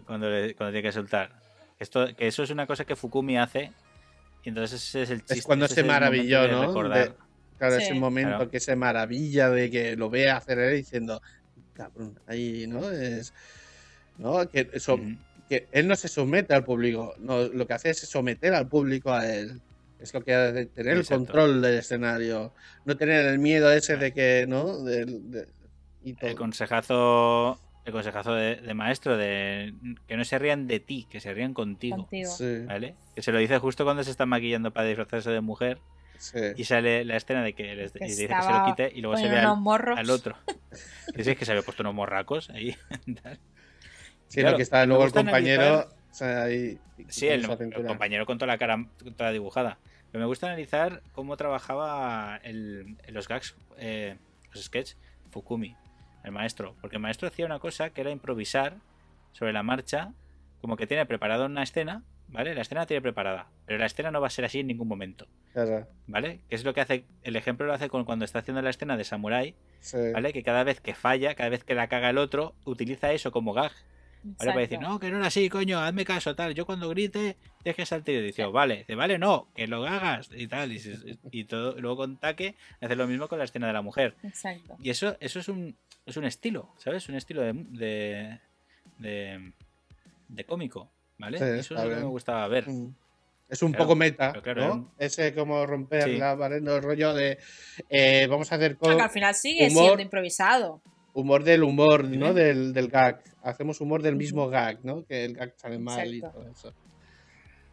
[0.05, 1.31] cuando, le- cuando tiene que soltar.
[1.79, 3.71] Esto, que eso es una cosa que Fukumi hace
[4.43, 5.33] y entonces ese es el chiste.
[5.39, 6.73] Es cuando se maravilló, ¿no?
[6.89, 7.13] De-
[7.61, 7.83] Claro, Sí.
[7.83, 8.49] ese momento Claro.
[8.49, 11.21] que se maravilla de que lo ve hacer él diciendo,
[11.73, 12.89] cabrón, ahí, ¿no?
[12.89, 13.35] Es.
[14.17, 14.49] ¿No?
[14.49, 15.15] Que, eso, Ujú.
[15.47, 19.11] que él no se somete al público, no, lo que hace es someter al público
[19.13, 19.61] a él.
[19.99, 21.25] Es lo que hace tener el Exacto.
[21.25, 22.51] control del escenario,
[22.85, 24.83] no tener el miedo ese de que, ¿no?
[24.83, 25.47] Del- de-
[26.03, 26.35] y El todo.
[26.37, 29.75] consejazo, el consejazo de, de maestro de
[30.07, 31.97] que no se rían de ti, que se rían contigo.
[31.97, 32.31] Contigo.
[32.31, 32.95] Sí, ¿Vale?
[33.13, 35.77] Que se lo dice justo cuando se está maquillando para disfrazarse de mujer
[36.21, 36.39] sí.
[36.55, 39.01] y sale la escena de que les Que y dice que se lo quite y
[39.01, 39.47] luego se ve al,
[39.97, 40.35] al otro.
[41.15, 42.75] Sí, es que se había puesto unos morracos ahí.
[44.27, 45.61] Sí, Claro, lo que está luego el compañero.
[45.61, 48.85] analizar- o sea, ahí- Sí, con el, compañero con toda la cara
[49.17, 49.77] toda dibujada.
[50.11, 54.17] Pero me gusta analizar cómo trabajaba el, en los gags, eh,
[54.53, 54.97] los sketches,
[55.31, 55.75] Fukumi,
[56.23, 56.75] el maestro.
[56.81, 58.75] Porque el maestro hacía una cosa que era improvisar
[59.33, 60.13] sobre la marcha,
[60.61, 62.55] como que tiene preparada una escena, ¿vale?
[62.55, 64.87] La escena la tiene preparada, pero la escena no va a ser así en ningún
[64.87, 66.39] momento, Claro, ¿vale?
[66.49, 68.97] Que es lo que hace, el ejemplo lo hace con cuando está haciendo la escena
[68.97, 69.97] de Samurai, sí.
[70.13, 70.33] ¿vale?
[70.33, 73.53] Que cada vez que falla, cada vez que la caga el otro, utiliza eso como
[73.53, 73.71] gag.
[74.23, 74.37] ¿Vale?
[74.37, 74.93] Para decir, Exacto.
[74.93, 76.53] no, que no era así, coño, hazme caso, tal.
[76.53, 78.19] Yo cuando grite, dejes al tío.
[78.19, 80.71] Y dice, vale, dice, vale, no, que lo hagas y tal.
[81.31, 84.15] Y, todo, luego con Take hace lo mismo con la escena de la mujer.
[84.23, 84.77] Exacto.
[84.79, 85.75] Y eso, eso es un,
[86.05, 87.09] es un estilo, ¿sabes?
[87.09, 88.39] Un estilo de, de,
[88.99, 89.53] de,
[90.27, 91.37] de cómico, ¿vale?
[91.37, 91.99] Sí, eso es lo que bien.
[92.01, 92.67] me gustaba ver.
[92.67, 92.93] Mm.
[93.49, 94.33] Es un Claro, poco meta,
[94.71, 96.17] un- Ese como romper Sí.
[96.17, 97.37] la pared, no, el rollo de
[97.89, 100.81] eh, vamos a hacer O sea, co- que al final sigue humor- siendo improvisado.
[101.13, 102.33] humor del humor, ¿no?
[102.33, 103.21] Del, del gag.
[103.43, 105.05] Hacemos humor del mismo gag, ¿no?
[105.05, 106.73] Que el gag sale mal y todo eso.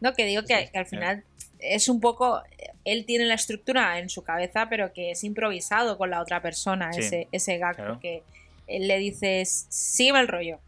[0.01, 1.23] No, que digo que, al final
[1.59, 2.41] es un poco.
[2.83, 6.91] Él tiene la estructura en su cabeza, pero que es improvisado con la otra persona,
[6.91, 7.93] Sí, ese, ese gag, claro.
[7.93, 8.23] porque
[8.67, 10.59] él le dices, sígueme el rollo.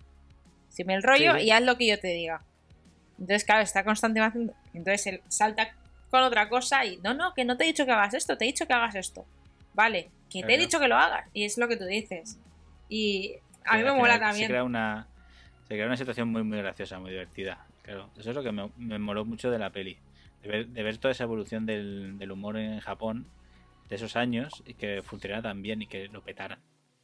[0.70, 1.44] Sígueme el rollo Sí.
[1.46, 2.44] y haz lo que yo te diga.
[3.22, 4.54] Entonces, claro, está constantemente.
[4.74, 5.76] Entonces él salta
[6.10, 8.46] con otra cosa y no, no, que no te he dicho que hagas esto, te
[8.46, 9.26] he dicho que hagas esto.
[9.76, 11.30] Vale, que te he dicho que lo hagas.
[11.32, 12.40] Y es lo que tú dices.
[12.90, 14.48] Y a mí me mola también.
[14.48, 15.08] Se crea una,
[15.68, 17.64] se crea una situación muy, muy graciosa, muy divertida.
[17.84, 20.00] Claro, eso es lo que me, me moló mucho de la peli.
[20.42, 23.28] De ver, de ver toda esa evolución del, del humor en Japón
[23.88, 26.60] de esos años y que funcionara tan bien y que lo petaran.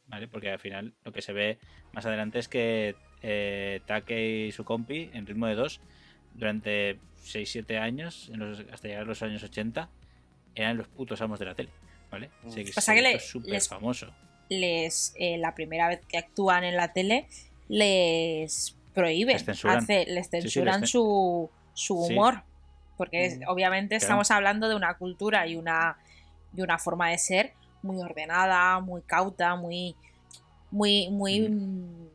[0.08, 0.26] ¿Vale?
[0.26, 1.58] Porque al final lo que se ve
[1.92, 5.80] más adelante es que eh, Take y su compi, en ritmo de dos,
[6.38, 9.88] durante 6-7 años, en los- hasta llegar a los años 80,
[10.54, 11.70] eran los putos amos de la tele.
[12.10, 12.30] ¿Vale?
[12.42, 12.48] Mm.
[12.48, 14.06] Así que Pasa se que le- súper les- famoso.
[14.48, 17.26] les eh, la primera vez que actúan en la tele
[17.68, 19.76] les prohíben, Les censuran.
[19.78, 22.12] hace- les sí, censuran su, su Sí.
[22.14, 22.42] humor.
[22.96, 24.02] Porque es- Mm, obviamente claro.
[24.02, 25.98] estamos hablando de una cultura y una,
[26.56, 29.94] y una forma de ser muy ordenada, muy cauta, muy,
[30.70, 32.08] muy, muy mm,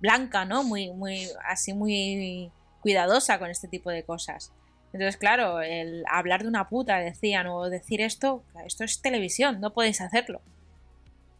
[0.00, 0.64] blanca, ¿no?
[0.64, 2.50] Muy, muy, así muy
[2.82, 4.52] cuidadosa con este tipo de cosas.
[4.92, 9.72] Entonces, claro, el hablar de una puta, decían, o decir esto, esto es televisión, no
[9.72, 10.42] podéis hacerlo.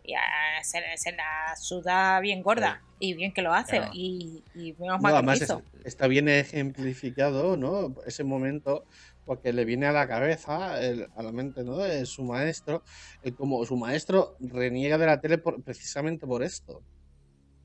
[0.05, 2.83] Y ah, se, se la suda bien gorda.
[2.99, 3.77] Y bien que lo hace.
[3.79, 3.93] Claro.
[3.95, 7.95] Y, y menos No, mal que lo además es- está bien ejemplificado, ¿no?
[8.07, 8.85] Ese momento,
[9.27, 11.77] porque le viene a la cabeza, el- a la mente, ¿no?
[12.07, 12.83] Su maestro,
[13.23, 16.83] el como su maestro reniega de la tele por- precisamente por esto.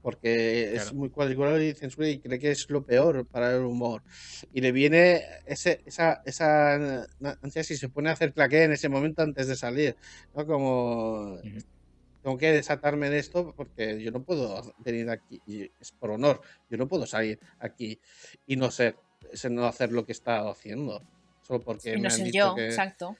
[0.07, 4.03] Porque es muy cuadriculado y censura y cree que es lo peor para el humor.
[4.53, 7.05] Y le viene ese, esa, esa
[7.43, 9.97] ansia si se pone a hacer claqué en ese momento antes de salir,
[10.33, 10.47] ¿no?
[10.47, 11.37] Como
[12.23, 16.39] tengo que desatarme de esto porque yo no puedo venir aquí, y es por honor,
[16.69, 17.99] yo no puedo salir aquí
[18.45, 18.95] y no ser,
[19.49, 21.03] no hacer lo que está haciendo,
[21.41, 23.17] solo porque Y me no han sé dicho yo, que exacto.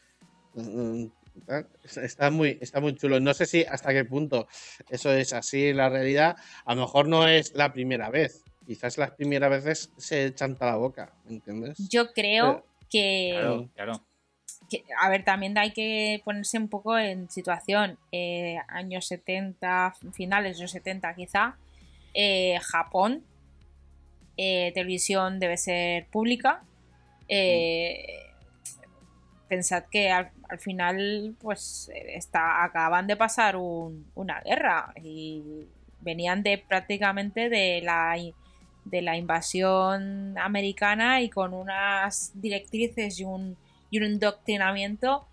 [1.46, 1.64] Mm, ah,
[2.02, 3.20] está muy, está muy chulo.
[3.20, 4.48] No sé si hasta qué punto
[4.90, 6.36] eso es así en la realidad.
[6.66, 8.44] A lo mejor no es la primera vez.
[8.66, 11.78] Quizás las primeras veces se chanta la boca, ¿me entiendes?
[11.90, 14.02] Yo creo Pero- que, Claro, claro.
[14.70, 17.98] que- A ver, también hay que ponerse un poco en situación.
[18.12, 21.56] eh, años 70, finales de los 70 quizá.
[22.14, 23.24] eh, Japón.
[24.38, 26.64] eh, televisión debe ser pública.
[27.30, 28.20] eh,
[29.48, 35.68] pensad que al, al final, pues, está, acaban de pasar un- una guerra y
[36.02, 38.16] venían de prácticamente de la,
[38.86, 43.58] de la invasión americana y con unas directrices y un,
[43.89, 45.28] y un endoctrinamiento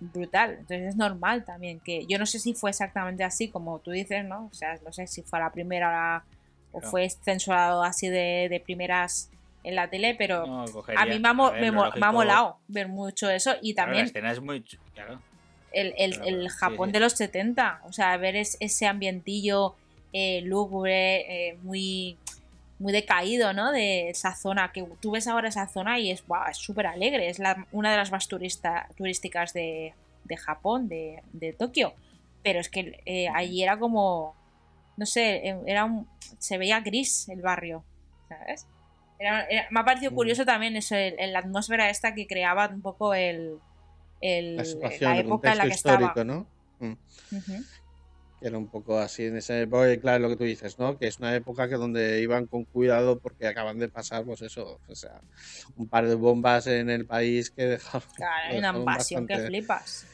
[0.00, 0.50] brutal.
[0.60, 4.24] Entonces es normal también que yo no sé si fue exactamente así como tú dices,
[4.24, 4.46] ¿no?
[4.46, 6.24] O sea, no sé si fue la primera
[6.70, 9.30] o fue censurado así de, de primeras
[9.64, 11.72] en la tele, pero No, cogería- a mí me ha, mo- a ver, me lo
[11.72, 14.62] mo- me ha lógico- molado ver mucho eso y claro, también la escena es muy.
[14.94, 15.20] Claro.
[15.72, 16.92] el, el- Claro, el Japón sí.
[16.92, 19.74] de los 70, o sea, ver es- ese ambientillo
[20.14, 22.16] eh, lúgubre, eh, muy,
[22.78, 23.72] muy decaído, ¿no?
[23.72, 27.66] De esa zona, que tú ves ahora esa zona y es súper alegre, es la-
[27.72, 29.92] una de las más turista, turísticas de,
[30.24, 31.92] de Japón, de, de Tokio,
[32.42, 34.34] pero es que eh, allí era como,
[34.96, 37.84] no sé, eh, era un, se veía gris el barrio,
[38.30, 38.66] ¿sabes?
[39.18, 42.68] Era- era- me ha parecido curioso también eso, el- el- la atmósfera esta que creaba
[42.68, 43.58] un poco el,
[44.20, 46.24] La situación, la el época en la que histórico, estaba.
[46.24, 46.46] ¿no?
[46.80, 46.94] Mm.
[48.40, 50.96] Era un poco así en esa época, y claro, lo que tú dices, ¿no?
[50.96, 54.78] Que es una época que donde iban con cuidado porque acaban de pasar, pues eso,
[54.86, 55.20] o sea,
[55.76, 60.06] un par de bombas en el país que dejaron, Claro, una invasión que flipas.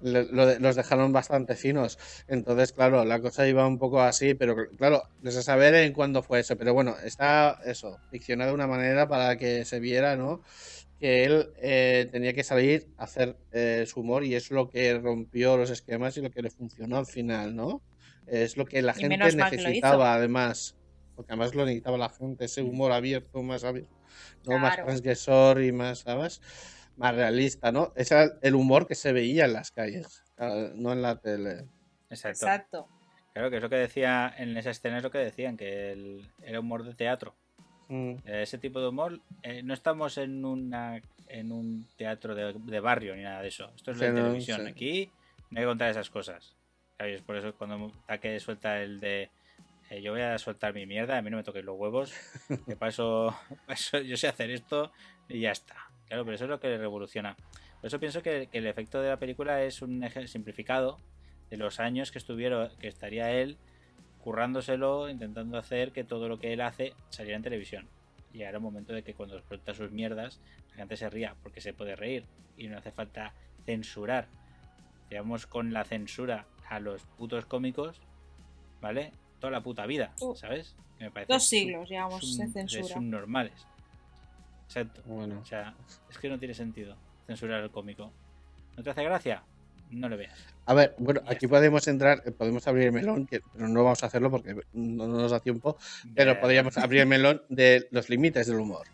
[0.00, 1.98] Le- lo los dejaron bastante finos.
[2.26, 6.40] Entonces, claro, la cosa iba un poco así, pero claro, sé saber en cuándo fue
[6.40, 6.56] eso.
[6.56, 10.42] Pero bueno, está eso, ficcionado de una manera para que se viera, ¿no?
[10.98, 14.98] Que él eh, tenía que salir a hacer eh, su humor y es lo que
[14.98, 17.82] rompió los esquemas y lo que le funcionó al final, ¿no?
[18.26, 20.76] Es lo que la Y gente necesitaba, además.
[21.14, 23.92] Porque además lo necesitaba la gente, ese humor abierto, más abierto,
[24.42, 24.58] ¿no?
[24.58, 24.84] Más Claro.
[24.84, 26.40] transgresor y más, ¿sabes?
[26.96, 27.92] Más realista, ¿no?
[27.96, 31.64] Ese era el humor que se veía en las calles, ah, no en la tele.
[32.10, 32.46] Exacto.
[32.46, 32.88] Exacto.
[33.32, 36.28] Claro que es lo que decía en esa escena, es lo que decían, que el-
[36.42, 37.34] era humor de teatro.
[37.88, 42.52] Mm, Eh, Ese tipo de humor, eh, no estamos en una en un teatro de,
[42.52, 43.72] de barrio ni nada de eso.
[43.74, 44.62] Esto es Sí, la no, televisión.
[44.62, 44.68] sí.
[44.68, 45.10] Aquí
[45.50, 46.54] no hay que contar esas cosas.
[46.96, 49.30] Claro, y es por eso cuando Take suelta el de
[49.90, 52.12] eh, yo voy a soltar mi mierda, a mí no me toquen los huevos,
[52.66, 53.34] que eso
[54.06, 54.92] yo sé hacer esto
[55.28, 55.83] y ya está.
[56.08, 57.34] Claro, pero eso es lo que revoluciona.
[57.80, 60.98] Por eso pienso que, que el efecto de la película es un eje simplificado
[61.50, 63.56] de los años que estuvieron, que estaría él
[64.20, 67.88] currándoselo, intentando hacer que todo lo que él hace saliera en televisión.
[68.32, 70.40] Y ahora es momento de que cuando suelta sus mierdas,
[70.70, 72.24] la gente se ría, porque se puede reír
[72.56, 73.34] y no hace falta
[73.64, 74.28] censurar.
[75.10, 78.00] Llevamos con la censura a los putos cómicos,
[78.80, 79.12] ¿vale?
[79.40, 80.74] Toda la puta vida, Uh, ¿sabes?
[80.98, 82.84] Que me parece Dos siglos sub- de de censura.
[82.94, 83.66] subnormales.
[84.74, 85.02] Exacto.
[85.06, 85.74] Bueno, O sea,
[86.10, 86.96] es que no tiene sentido
[87.26, 88.12] censurar al cómico.
[88.76, 89.44] ¿No te hace gracia?
[89.90, 90.36] No le veas.
[90.66, 94.06] a ver, bueno, aquí podemos entrar, eh, podemos abrir el melón, pero no vamos a
[94.06, 95.76] hacerlo porque no nos da tiempo,
[96.14, 98.86] pero podríamos abrir el melón de los límites del humor,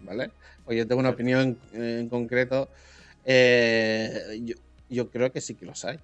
[0.00, 0.30] ¿vale?
[0.64, 2.68] Pues yo tengo una opinión en, en concreto,
[3.24, 4.54] eh, yo,
[4.88, 5.98] yo creo que sí que los hay.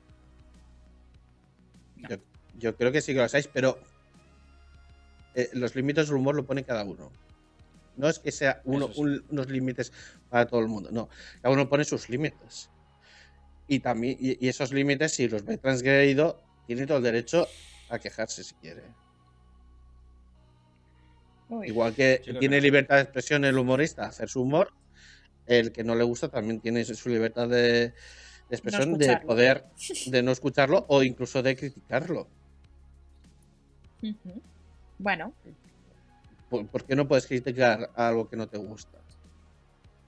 [1.97, 2.09] No.
[2.09, 2.17] Yo,
[2.59, 3.79] yo creo que sí que los hay, pero
[5.35, 7.13] eh, los límites del humor lo pone cada uno.
[8.01, 9.01] No es que sea uno, Eso sí.
[9.03, 9.93] un- unos límites
[10.29, 11.09] para todo el mundo, no.
[11.43, 12.73] Cada uno pone sus límites.
[13.67, 17.49] Y también, y, y esos límites, si los ve transgredido, tiene todo el derecho
[17.89, 18.97] a quejarse si quiere.
[21.49, 24.73] Uy, Igual que Sí, tiene libertad de expresión el humorista, hacer su humor,
[25.47, 27.59] el que no le gusta también tiene su libertad de,
[27.91, 27.95] de
[28.51, 29.65] expresión de poder,
[30.07, 32.33] de no escucharlo o incluso de criticarlo.
[34.99, 35.35] Bueno,
[36.51, 38.99] ¿Por, por qué no puedes criticar algo que no te gusta?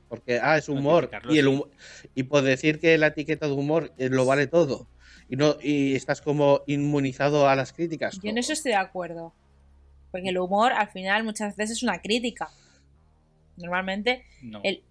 [0.08, 1.08] Porque, ah, es humor.
[1.30, 1.50] Y, el sí.
[1.50, 1.68] humo-
[2.14, 4.86] y por decir que la etiqueta de humor eh, lo vale todo.
[5.30, 8.18] Y no y estás como inmunizado a las críticas.
[8.22, 9.32] yo en eso estoy de acuerdo.
[10.10, 12.50] Porque el humor al final muchas veces es una crítica.
[13.56, 14.60] Normalmente, No.
[14.64, 14.82] el-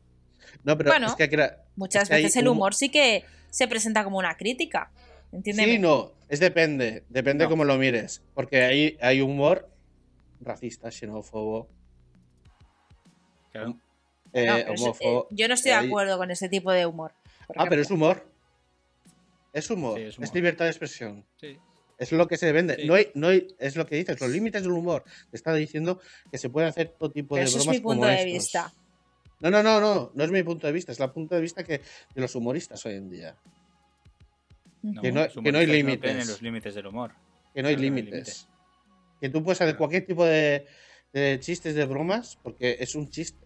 [0.63, 2.89] No, pero Bueno, es que, crea- muchas es que hay veces el humo- humor sí
[2.89, 4.91] que se presenta como una crítica.
[5.31, 5.65] ¿Entiendes?
[5.65, 7.49] Sí, no, es depende, depende No.
[7.51, 9.69] cómo lo mires, porque hay, hay humor
[10.41, 11.67] racista, xenófobo,
[13.51, 13.77] Claro.
[14.33, 15.27] eh, No, pero eso- homófobo.
[15.29, 17.13] eh, yo no estoy de hay- acuerdo con ese tipo de humor.
[17.55, 18.25] Ah, pero es humor.
[19.53, 21.25] Es humor, Sí, es es, libertad de expresión.
[21.35, 21.57] Sí.
[21.97, 22.77] Es lo que se vende.
[22.77, 22.87] Sí.
[22.87, 25.03] No hay, no hay- es lo que dices, los límites del humor.
[25.29, 25.99] Te está diciendo
[26.31, 28.15] que se puede hacer todo tipo Pero de eso es bromas mi punto como de
[28.15, 28.33] estos.
[28.33, 28.73] vista.
[29.41, 31.63] No, no, no, no, no es mi punto de vista, es el punto de vista
[31.63, 33.35] que de los humoristas hoy en día.
[34.83, 36.11] No, Que no- los que no hay límites.
[36.11, 37.11] en los límites del humor.
[37.53, 38.47] Que no hay Claro, no hay límites.
[39.21, 40.65] Que tú puedes hacer cualquier tipo de,
[41.13, 43.37] de chistes, de bromas, porque es un chiste.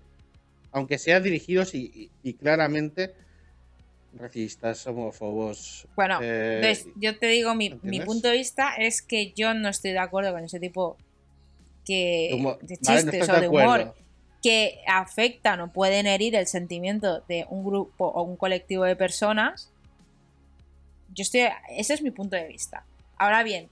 [0.72, 3.14] Aunque sean dirigidos y, y- y claramente
[4.14, 5.88] racistas, homófobos.
[5.96, 9.70] Bueno, eh, Entonces, yo te digo, mi, mi punto de vista es que yo no
[9.70, 10.98] estoy de acuerdo con ese tipo
[11.86, 12.60] que, de humor.
[12.62, 13.96] de Vale, no chistes o de de humor
[14.42, 19.72] que afectan o pueden herir el sentimiento de un grupo o un colectivo de personas.
[21.14, 21.42] Yo estoy.
[21.70, 22.86] Ese es mi punto de vista.
[23.18, 23.70] Ahora bien,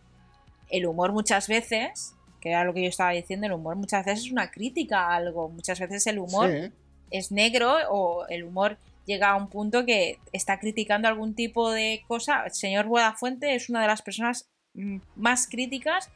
[0.70, 4.26] el humor muchas veces, que era lo que yo estaba diciendo, el humor muchas veces
[4.26, 5.50] es una crítica a algo.
[5.50, 6.72] Muchas veces el humor Sí,
[7.12, 12.04] es negro o el humor llega a un punto que está criticando algún tipo de
[12.08, 12.44] cosa.
[12.46, 16.10] El señor Buenafuente es una de las personas mm, más críticas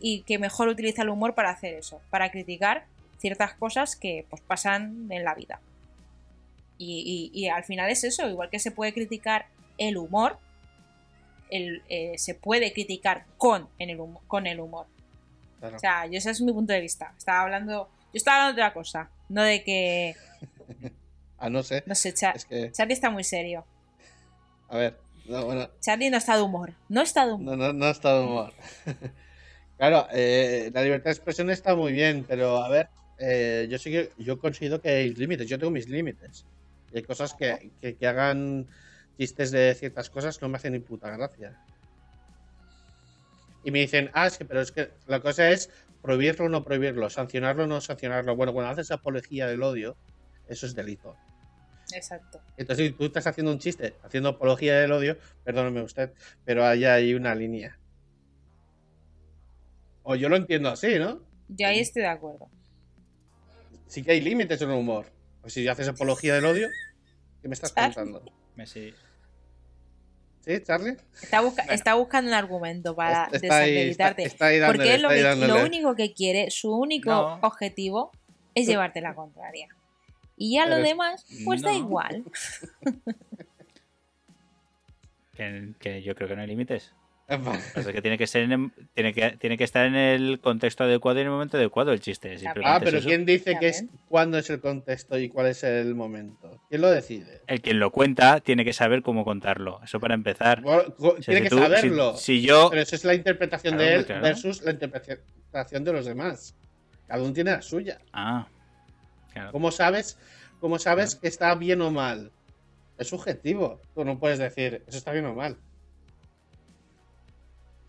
[0.00, 2.84] y que mejor utiliza el humor para hacer eso, para criticar
[3.18, 5.60] ciertas cosas que pues, pasan en la vida.
[6.76, 9.46] Y, y- y al final es eso, igual que se puede criticar
[9.78, 10.38] el humor,
[11.56, 14.86] el, eh, se puede criticar con, en el humo- con el humor.
[15.60, 15.76] claro.
[15.76, 17.12] O sea, yo ese es mi punto de vista.
[17.16, 20.14] Estaba hablando, yo estaba hablando de otra cosa, no de que,
[21.38, 21.82] Ah, no sé.
[21.86, 23.64] no sé, Cha- Es que, Charlie está muy serio.
[24.68, 27.56] a ver, no, bueno, Charlie no está de humor, no está de humor.
[27.56, 28.52] no, no, no está de humor.
[29.76, 32.88] claro, eh, la libertad de expresión está muy bien, pero a ver,
[33.18, 35.48] eh, yo sí que yo considero que hay límites.
[35.48, 36.44] Yo tengo mis límites.
[36.92, 38.66] Y hay cosas que, que, que hagan
[39.16, 41.58] chistes de ciertas cosas no me hacen ni puta gracia.
[43.64, 45.70] y me dicen, ah, es que, pero es que la cosa es
[46.02, 48.36] prohibirlo o no prohibirlo, sancionarlo o no sancionarlo.
[48.36, 49.96] Bueno, cuando haces apología del odio,
[50.48, 51.16] eso es delito.
[51.94, 52.42] Exacto.
[52.58, 56.12] Entonces, si tú estás haciendo un chiste, haciendo apología del odio, perdóneme usted,
[56.44, 57.78] pero ahí hay una línea.
[60.02, 61.22] O yo lo entiendo así, ¿no?
[61.48, 62.50] Yo ahí estoy de acuerdo.
[63.86, 65.06] Sí que hay límites en el humor.
[65.40, 66.68] Pues si haces apología del odio,
[67.40, 68.22] ¿qué me estás contando?
[68.56, 68.94] Messi.
[70.40, 70.96] ¿Sí, Charlie?
[71.22, 74.22] Está, busca- está buscando un argumento para Está desacreditarte.
[74.24, 75.60] está- está ahí dándole, porque él lo, está ahí que- dándole.
[75.60, 77.38] lo único que quiere, su único No.
[77.42, 78.12] objetivo
[78.54, 79.68] es llevarte la contraria.
[80.36, 82.24] Y ya lo demás, pues da igual.
[85.36, 86.92] Que, que yo creo que no hay límites.
[87.26, 91.22] Que tiene que ser en- tiene que tiene que estar en el contexto adecuado y
[91.22, 92.36] en el momento adecuado el chiste.
[92.62, 93.08] Ah, es pero eso.
[93.08, 96.60] ¿quién dice que es cuándo es el contexto y cuál es el momento?
[96.68, 97.40] ¿Quién lo decide?
[97.46, 99.80] El quien lo cuenta tiene que saber cómo contarlo.
[99.82, 100.60] Eso para empezar.
[100.60, 102.16] Bueno, co- O sea, Tiene si que tú- si- saberlo.
[102.18, 102.68] Si, yo.
[102.70, 104.22] Pero eso es la interpretación Claro, de él claro.
[104.22, 106.54] versus la interpretación de los demás.
[107.06, 108.00] Cada uno tiene la suya.
[108.12, 108.46] Ah.
[109.32, 109.50] Claro.
[109.50, 110.18] ¿Cómo sabes,
[110.60, 112.32] cómo sabes que está bien o mal?
[112.98, 113.80] Es subjetivo.
[113.94, 115.56] Tú no puedes decir, eso está bien o mal.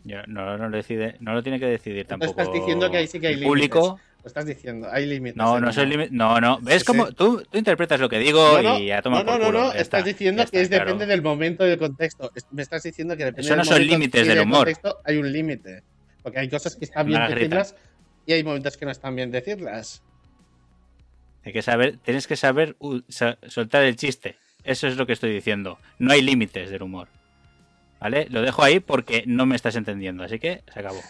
[0.06, 2.32] Yo- no, no lo decide, no lo tiene que decidir tampoco.
[2.32, 4.00] estás diciendo que ahí sí que hay público.
[4.24, 5.36] Lo estás diciendo, hay límites.
[5.38, 6.10] No, no soy límite.
[6.12, 6.60] No, no.
[6.62, 7.14] ¿Ves Sí, cómo sí.
[7.14, 9.60] tú, tú interpretas lo que digo No, no, y a tomar no, por no, culo?
[9.60, 10.86] no, Ya estás está, diciendo que es claro.
[10.86, 12.32] depende del momento y del contexto.
[12.52, 14.58] Me estás diciendo que depende Eso no del son momento límites del humor.
[14.60, 15.84] contexto hay un límite.
[16.24, 17.76] Porque hay cosas que están bien decirlas
[18.26, 20.02] y hay momentos que no están bien decirlas.
[21.44, 24.38] Hay que saber, tienes que saber uh, sa- soltar el chiste.
[24.64, 25.78] Eso es lo que estoy diciendo.
[26.00, 27.08] No hay límites del humor.
[28.06, 28.28] ¿Vale?
[28.30, 30.24] Lo dejo ahí porque no me estás entendiendo.
[30.24, 31.02] Así que se acabó.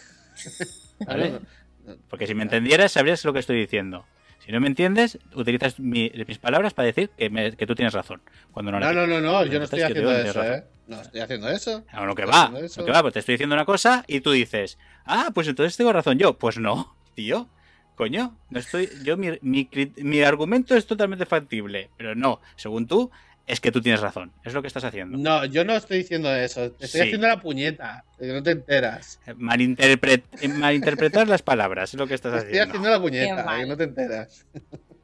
[2.10, 4.06] Porque si me entendieras, sabrías lo que estoy diciendo.
[4.40, 7.94] Si no me entiendes, utilizas mi- mis palabras para decir que, me- que tú tienes
[7.94, 8.22] razón.
[8.54, 10.64] Cuando no, la No, no, no, yo no estoy haciendo eso, ¿eh?
[10.88, 11.84] No estoy haciendo eso.
[12.06, 14.32] Lo que Estoy va, lo que va, pues te estoy diciendo una cosa y tú
[14.32, 16.38] dices, ah, pues entonces tengo razón yo.
[16.38, 17.50] Pues no, tío,
[17.96, 19.68] coño, no estoy, yo mi, mi,
[19.98, 23.12] mi argumento es totalmente factible, pero no, según tú,
[23.48, 25.18] es que tú tienes razón, es lo que estás haciendo.
[25.18, 26.72] No, yo no estoy diciendo eso.
[26.72, 27.08] Te estoy Sí.
[27.08, 28.04] haciendo la puñeta.
[28.18, 29.20] Que no te enteras.
[29.38, 32.72] Malinterpret- eh, malinterpretar las palabras es lo que estás Te estoy haciendo.
[32.80, 33.58] haciendo la puñeta.
[33.60, 34.46] Que no te enteras.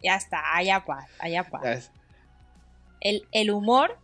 [0.03, 1.61] Ya está, allá paz, allá paz.
[1.63, 1.91] Ya es-
[2.99, 3.97] El, el humor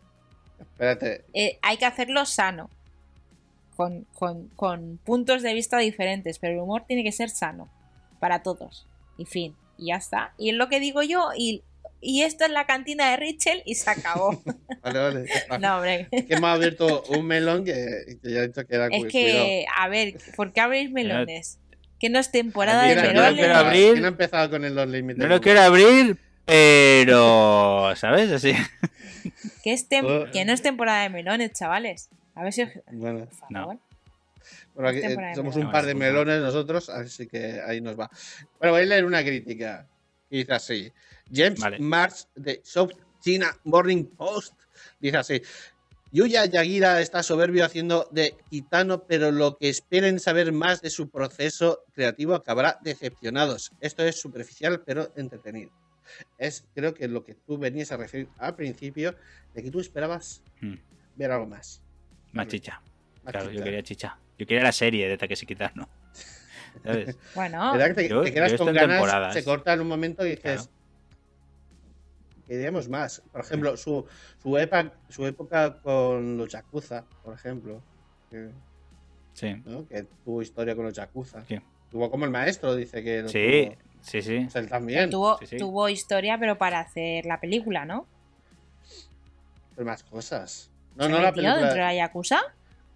[0.59, 1.23] Espérate.
[1.33, 2.69] eh, hay que hacerlo sano.
[3.75, 7.69] Con, con- con puntos de vista diferentes, pero el humor tiene que ser sano.
[8.19, 8.87] Para todos.
[9.19, 9.55] Y fin.
[9.77, 10.33] Y ya está.
[10.39, 11.29] Y es lo que digo yo.
[11.37, 11.61] Y,
[12.01, 14.41] y esto es la cantina de Richel y se acabó.
[14.83, 15.25] Vale, vale.
[15.59, 16.07] no, hombre.
[16.11, 19.65] Que hemos abierto un melón que, que ya he dicho que era Es cu- que,
[19.75, 21.59] a ver, ¿por qué abrís melones?
[21.99, 23.39] Que no es temporada de no- ¿Quién no ha lo melones.
[23.39, 23.93] quiero empezado- abrir.
[23.93, 25.17] ¿Quién ha empezado con el- los límites?
[25.17, 28.31] No lo quiero abrir, pero, ¿sabes?
[28.31, 28.53] Así.
[29.63, 30.31] Que, es tem- Oh.
[30.31, 32.09] que no es temporada de melones, chavales.
[32.35, 32.69] A ver si os...
[32.91, 33.79] Bueno, Por No.
[34.75, 35.57] bueno, aquí, Es eh, somos melones.
[35.65, 38.09] un par de melones nosotros, así que ahí nos va.
[38.59, 39.87] Bueno, voy a leer una crítica.
[40.29, 40.91] Y dice así.
[41.33, 41.79] James Vale.
[41.79, 44.53] Marks de South China Morning Post
[44.99, 45.41] dice así.
[46.11, 51.09] Yuya Yagira está soberbio haciendo de gitano, pero lo que esperen saber más de su
[51.09, 53.71] proceso creativo acabará decepcionados.
[53.81, 55.71] Esto es superficial, pero entretenido.
[56.37, 59.15] Es, creo que lo que tú venías a referir al principio,
[59.53, 60.75] de que tú esperabas Mm,
[61.17, 61.81] ver algo más.
[62.31, 62.81] Más chicha.
[63.23, 64.17] Más Claro, yo quería chicha.
[64.39, 65.89] Yo quería la serie de Takeshi Kitano.
[66.83, 67.17] ¿Sabes?
[67.35, 68.89] Bueno, ¿Verdad que te, Yo- te quedas con ganas?
[68.97, 69.33] temporadas.
[69.33, 70.41] Se corta en un momento y dices.
[70.63, 70.76] Claro.
[72.47, 73.21] Queríamos más.
[73.31, 74.05] Por ejemplo, su,
[74.41, 77.81] su, época, su época con los Yakuza, por ejemplo.
[78.29, 78.49] Que,
[79.33, 79.53] Sí.
[79.65, 79.87] ¿no?
[79.87, 81.43] que tuvo historia con los Yakuza.
[81.45, 81.59] Sí.
[81.91, 83.21] Tuvo como el maestro, dice que.
[83.21, 84.01] lo Sí, tuvo.
[84.01, 84.47] sí, sí.
[84.55, 85.09] Él también.
[85.09, 85.57] tuvo, Sí, sí.
[85.57, 88.07] tuvo historia, pero para hacer la película, ¿no?
[89.75, 90.71] Pero más cosas.
[90.95, 91.57] No, ¿Se no la película.
[91.57, 92.39] dentro de la Yakuza?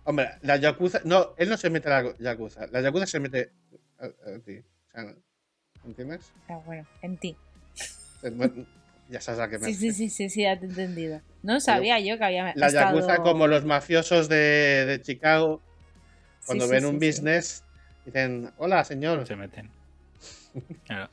[0.03, 1.01] Hombre, la Yakuza.
[1.05, 2.65] No, él no se mete a la Yakuza.
[2.71, 3.51] La Yakuza se mete
[3.99, 4.57] a, a ti.
[4.57, 5.15] O sea,
[5.85, 6.31] ¿Entiendes?
[6.49, 7.35] Ah, bueno, en ti.
[8.35, 8.65] Bueno,
[9.11, 11.21] Ya sabes a qué me Sí, sí, sí, sí, sí, ya te he entendido.
[11.43, 12.95] No sabía yo que había La estado...
[12.97, 15.61] Yakuza, como los mafiosos de, de Chicago,
[16.45, 17.07] cuando Sí, sí, ven sí, un sí.
[17.07, 17.63] business,
[18.05, 19.27] dicen, hola, señor.
[19.27, 19.69] Se meten.
[20.85, 21.09] Claro.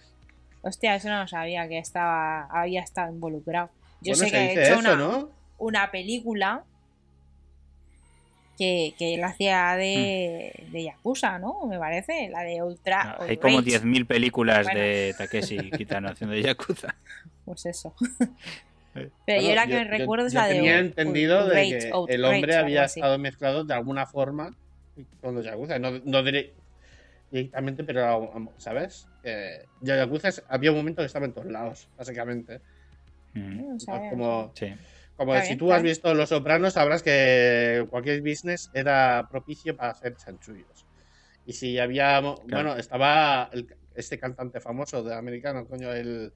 [0.63, 3.71] Hostia, eso no sabía, que estaba había estado involucrado.
[4.01, 5.31] Yo Bueno, sé que he hecho eso, una, ¿no?
[5.59, 6.65] una película
[8.59, 10.73] que, que él hacía de, Hmm.
[10.73, 11.65] de Yakuza, ¿no?
[11.67, 13.17] Me parece, la de Ultra...
[13.21, 13.81] Hay como Outrage.
[13.85, 14.81] 10.000 películas Bueno.
[14.81, 16.95] de Takeshi Kitano haciendo de Yakuza.
[17.45, 17.95] Pues eso.
[18.95, 19.09] Eh.
[19.25, 20.55] Pero yo la que recuerdo es la de...
[20.57, 23.01] tenía entendido de que el hombre había así.
[23.01, 24.55] estado mezclado de alguna forma
[25.23, 25.79] con los Yakuza.
[25.79, 26.53] No, no diré
[27.31, 29.07] directamente, pero, ¿sabes?
[29.81, 32.61] Ya Yakuza había un momento que estaba en todos lados, básicamente.
[33.35, 34.11] Mm, No.
[34.11, 34.75] Como, Sí.
[35.19, 40.17] Como si tú has visto Los Sopranos, sabrás que cualquier business era propicio para hacer
[40.17, 40.87] chanchullos.
[41.45, 42.21] Y si había.
[42.21, 46.33] Bueno, estaba el- este cantante famoso de americano, coño, el.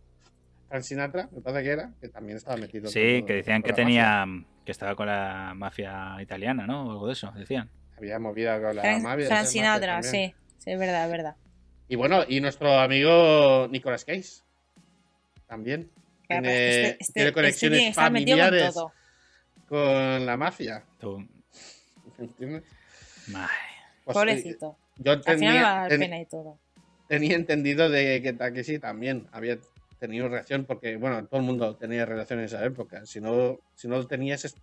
[0.69, 2.89] Frank Sinatra, me parece que era, que también estaba metido.
[2.91, 4.27] Sí, que decían que tenía.
[4.65, 6.87] que estaba con la mafia italiana, ¿no?
[6.87, 7.69] O algo de eso, decían.
[7.97, 9.27] Había movida con la mafia.
[9.29, 10.35] Frank Sinatra, mafia sí.
[10.59, 11.37] Sí, es verdad, es verdad.
[11.89, 14.43] Y bueno, y nuestro amigo Nicolas Cage.
[15.47, 15.91] También.
[16.41, 18.75] Tiene, este- este- tiene este conexiones con familiares
[19.69, 20.85] con la mafia.
[21.01, 21.27] Tú-
[22.19, 22.63] ¿Entiendes?
[24.05, 24.77] Pues, Pobrecito.
[24.99, 26.59] Yo Al final me va a tenía, ten- pena y todo.
[27.09, 29.59] tenía entendido de que Takeshi también había
[29.99, 33.07] tenido reacción, porque, bueno, todo el mundo tenía relación en esa época.
[33.07, 34.57] Si no, si no lo tenías, es-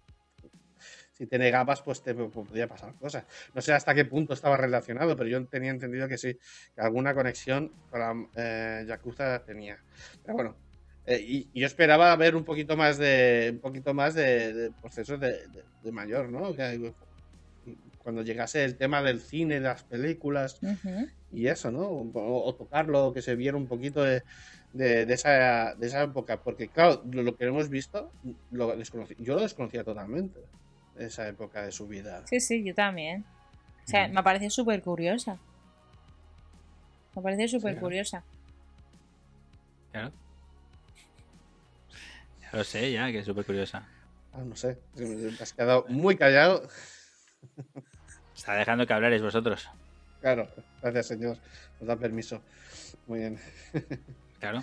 [1.14, 3.26] si te negabas, pues te pues, podía pasar cosas.
[3.54, 6.38] No sé hasta qué punto estaba relacionado, pero yo tenía entendido que sí,
[6.76, 9.78] que alguna conexión con la eh, Yakuza tenía.
[10.24, 10.56] Pero bueno,
[11.10, 14.72] eh, y, y yo esperaba ver un poquito más de un poquito más de, de
[14.72, 16.54] procesos de, de- de mayor, ¿no?
[16.56, 16.94] Que
[17.98, 20.60] cuando llegase el tema del cine, de las películas,
[21.32, 21.82] y eso, ¿no?
[21.88, 24.22] O, o tocarlo, que se viera un poquito de,
[24.72, 26.42] de- de esa, de esa época.
[26.42, 28.12] Porque, claro, lo, lo que hemos visto,
[28.52, 30.40] lo desconocí- yo lo desconocía totalmente,
[30.96, 32.24] esa época de su vida.
[32.28, 33.26] Sí, sí, yo también.
[33.86, 35.38] O sea, me pareció súper curiosa.
[37.16, 37.80] Me pareció súper Sí.
[37.80, 38.24] curiosa.
[39.92, 40.12] claro.
[40.12, 40.29] Ya
[42.54, 43.88] lo sé, ya, que es súper curiosa.
[44.34, 46.68] Ah, no sé, te has quedado muy callado.
[48.36, 49.70] Está dejando que hablaréis vosotros.
[50.22, 50.50] Claro,
[50.82, 51.38] gracias, señor.
[51.80, 52.42] Nos da permiso.
[53.08, 53.40] Muy bien.
[54.40, 54.62] Claro.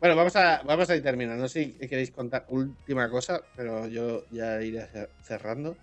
[0.00, 1.42] Bueno, vamos a, vamos a ir terminando.
[1.42, 5.76] No sé si queréis contar última cosa, pero yo ya iré cer- cerrando.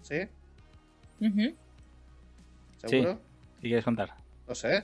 [0.00, 0.26] ¿Sí?
[2.78, 3.20] ¿Seguro?
[3.60, 4.14] ¿Qué quieres contar?
[4.48, 4.82] No sé.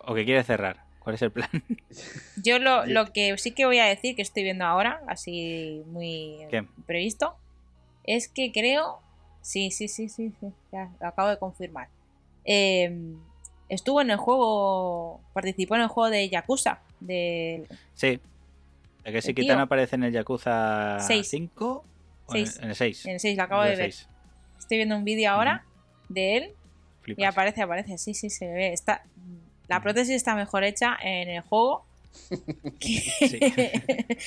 [0.00, 0.84] ¿O qué quieres cerrar?
[1.00, 1.48] ¿Cuál es el plan?
[2.42, 2.92] Yo lo, Sí.
[2.92, 6.64] lo que sí que voy a decir, que estoy viendo ahora, así muy ¿Qué?
[6.86, 7.34] previsto,
[8.04, 9.00] es que creo.
[9.42, 11.88] Sí, sí, sí, sí, sí, ya lo acabo de confirmar.
[12.44, 12.94] Eh,
[13.70, 18.20] estuvo en el juego, participó en el juego de Yakuza, de Sí.
[19.04, 19.34] ¿De que El tío.
[19.34, 21.28] Kitana aparece en el Yakuza Seis.
[21.30, 21.84] 5?
[22.26, 22.46] O en-.
[22.60, 23.06] En el 6.
[23.06, 23.94] en el 6, lo acabo de ver.
[24.58, 25.64] Estoy viendo un vídeo ahora
[26.10, 26.52] de él
[27.06, 28.74] y aparece, aparece, sí, sí, se ve.
[28.74, 29.02] Está,
[29.70, 31.86] la prótesis está mejor hecha en el juego.
[32.80, 34.18] que-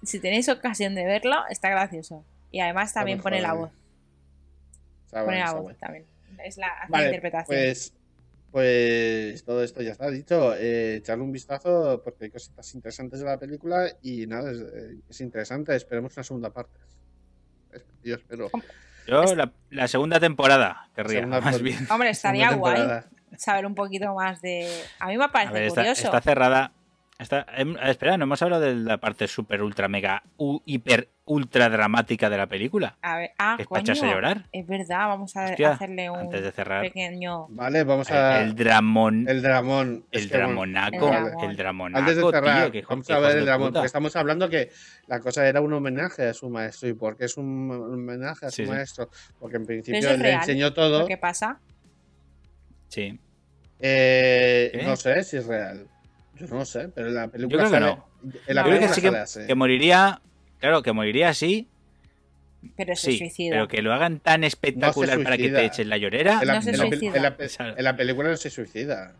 [0.02, 2.24] si tenéis ocasión de verlo, está gracioso.
[2.50, 3.70] Y además también pone la voz.
[5.06, 5.78] Está Pone bueno, la voz bueno.
[5.80, 6.04] también.
[6.44, 7.46] Es la, Vale, interpretación.
[7.46, 7.92] pues,
[8.50, 10.54] pues todo esto ya está dicho.
[10.56, 14.96] Eh, echarle un vistazo porque hay cositas interesantes de la película y nada, es, eh,
[15.08, 15.74] es interesante.
[15.76, 16.78] Esperemos una segunda parte.
[18.02, 18.50] Yo espero.
[19.06, 21.86] Yo la, la segunda temporada querría, Segunda más bien.
[21.90, 23.08] Hombre, estaría guay temporada.
[23.36, 24.68] Saber un poquito más de.
[24.98, 26.04] A mí me parece ver, está, curioso.
[26.04, 26.72] está cerrada.
[27.18, 31.68] Está, em, espera, no hemos hablado de la parte super ultra mega u- hiper ultra
[31.68, 32.96] dramática de la película.
[33.02, 34.44] A ver, ah, es para coño, echarse a llorar.
[34.52, 36.80] Es verdad, vamos a Hostia, hacerle un Antes de cerrar.
[36.80, 37.46] pequeño.
[37.50, 38.40] Vale, vamos a.
[38.40, 39.26] El, el dramón.
[39.28, 40.06] el dramón.
[40.12, 41.42] El Es que, bueno, dramonaco.
[41.44, 41.98] El dramonaco.
[42.00, 43.80] Antes de cerrar, tío, que vamos que a ver el dramón, puta.
[43.80, 44.70] porque estamos hablando que
[45.06, 46.88] la cosa era un homenaje a su maestro.
[46.88, 49.10] ¿Y por qué es un homenaje a su Sí, maestro?
[49.38, 51.06] Porque en principio es le real, enseñó todo.
[51.06, 51.60] Que pasa.
[52.90, 53.18] Sí.
[53.80, 55.86] Eh, no sé si es real.
[56.38, 58.06] Yo no sé, pero en la película creo que sale- no.
[58.46, 60.20] En la Yo Yo creo que película sí que, que moriría.
[60.58, 61.66] Claro, que moriría así.
[62.76, 63.18] Pero se Sí.
[63.18, 63.54] suicida.
[63.54, 66.40] Pero que lo hagan tan espectacular para que te echen la llorera.
[66.42, 67.74] En la, No se en la pel- suicida.
[67.76, 69.14] en la en película no se suicida.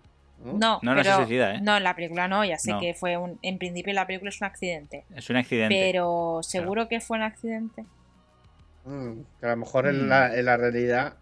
[0.45, 0.53] ¿no?
[0.55, 1.61] No, No, no se suicida, ¿eh?
[1.63, 2.81] No, en la película no, ya sé No.
[2.81, 3.39] que fue un.
[3.43, 5.05] En principio, la película es un accidente.
[5.15, 5.75] Es un accidente.
[5.75, 7.85] Pero, ¿seguro que fue un accidente?
[8.85, 10.09] Mm, que a lo mejor en, Mm.
[10.09, 11.15] la, en la realidad,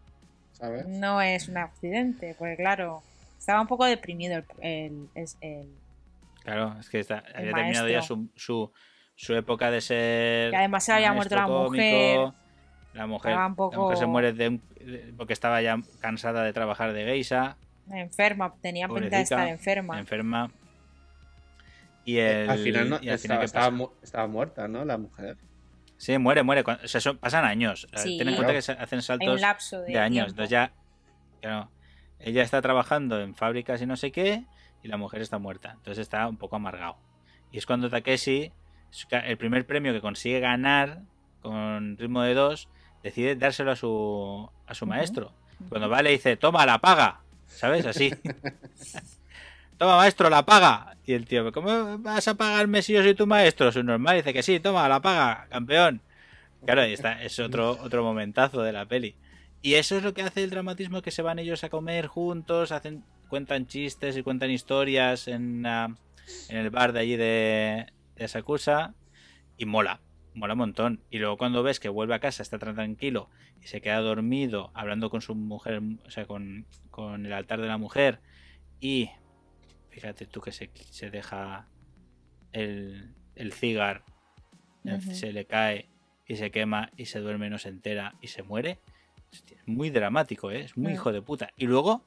[0.59, 0.87] ¿sabes?
[0.87, 3.03] No es un accidente, porque claro,
[3.39, 4.45] estaba un poco deprimido el.
[4.61, 5.73] el- es- el-
[6.43, 8.73] Claro, es que está, había terminado ya su, su,
[9.17, 10.53] su época de ser.
[10.53, 12.33] Y además se había muerto la mujer.
[12.95, 16.53] La mujer, la poco- mujer se muere de un- de- porque estaba ya cansada de
[16.55, 17.57] trabajar de geisha,
[17.91, 19.99] enferma, tenía pinta de estar enferma.
[19.99, 20.51] enferma.
[22.05, 23.77] Y, el, al final, no, y al estaba, final, ¿qué estaba pasa?
[23.77, 24.85] mu- estaba muerta, ¿no?
[24.87, 25.37] La mujer.
[25.99, 26.65] Sí, muere, muere.
[26.65, 27.87] Cuando- o sea, son- pasan años.
[27.93, 28.17] Sea, Sí.
[28.19, 28.59] Ten en cuenta Claro.
[28.59, 30.29] que se hacen Hay un saltos lapso de, de años.
[30.31, 30.73] Entonces ya,
[31.43, 31.71] claro,
[32.21, 34.45] ella está trabajando en fábricas y no sé qué,
[34.83, 35.73] y la mujer está muerta.
[35.73, 36.97] Entonces está un poco amargado.
[37.53, 38.53] Y es cuando Takeshi,
[39.11, 41.03] el primer premio que consigue ganar
[41.43, 42.69] con ritmo de dos,
[43.03, 45.33] decide dárselo a su, a su maestro.
[45.69, 47.21] Cuando va le dice, toma, la paga.
[47.47, 47.87] ¿Sabes?
[47.87, 48.13] Así.
[49.79, 50.97] toma, maestro, la paga.
[51.07, 53.73] Y el tío, ¿cómo vas a pagarme si yo soy tu maestro?
[53.73, 56.03] Su normal dice que sí, toma, la paga, campeón.
[56.65, 59.15] Claro, ahí está, es otro, otro momentazo de la peli.
[59.63, 62.73] Y eso es lo que hace el dramatismo, que se van ellos a comer juntos,
[62.73, 65.97] hacen, cuentan chistes y cuentan historias en, en
[66.57, 68.95] el bar de allí de, de Sakusa
[69.57, 70.01] y mola.
[70.35, 71.01] mola un montón.
[71.11, 73.31] Y luego cuando ves que vuelve a casa, está tan tranquilo
[73.63, 77.69] y se queda dormido hablando con su mujer, o sea, con, con el altar de
[77.69, 78.21] la mujer.
[78.81, 79.11] Y
[79.91, 81.67] fíjate tú que se, se deja
[82.53, 84.05] el, el cigar,
[84.85, 85.01] Ujú.
[85.15, 85.89] se le cae
[86.27, 88.79] y se quema y se duerme, no se entera y se muere.
[89.33, 90.61] Hostia, Es muy dramático, ¿eh?
[90.61, 90.95] es muy Mm.
[90.95, 91.51] hijo de puta.
[91.57, 92.05] Y luego,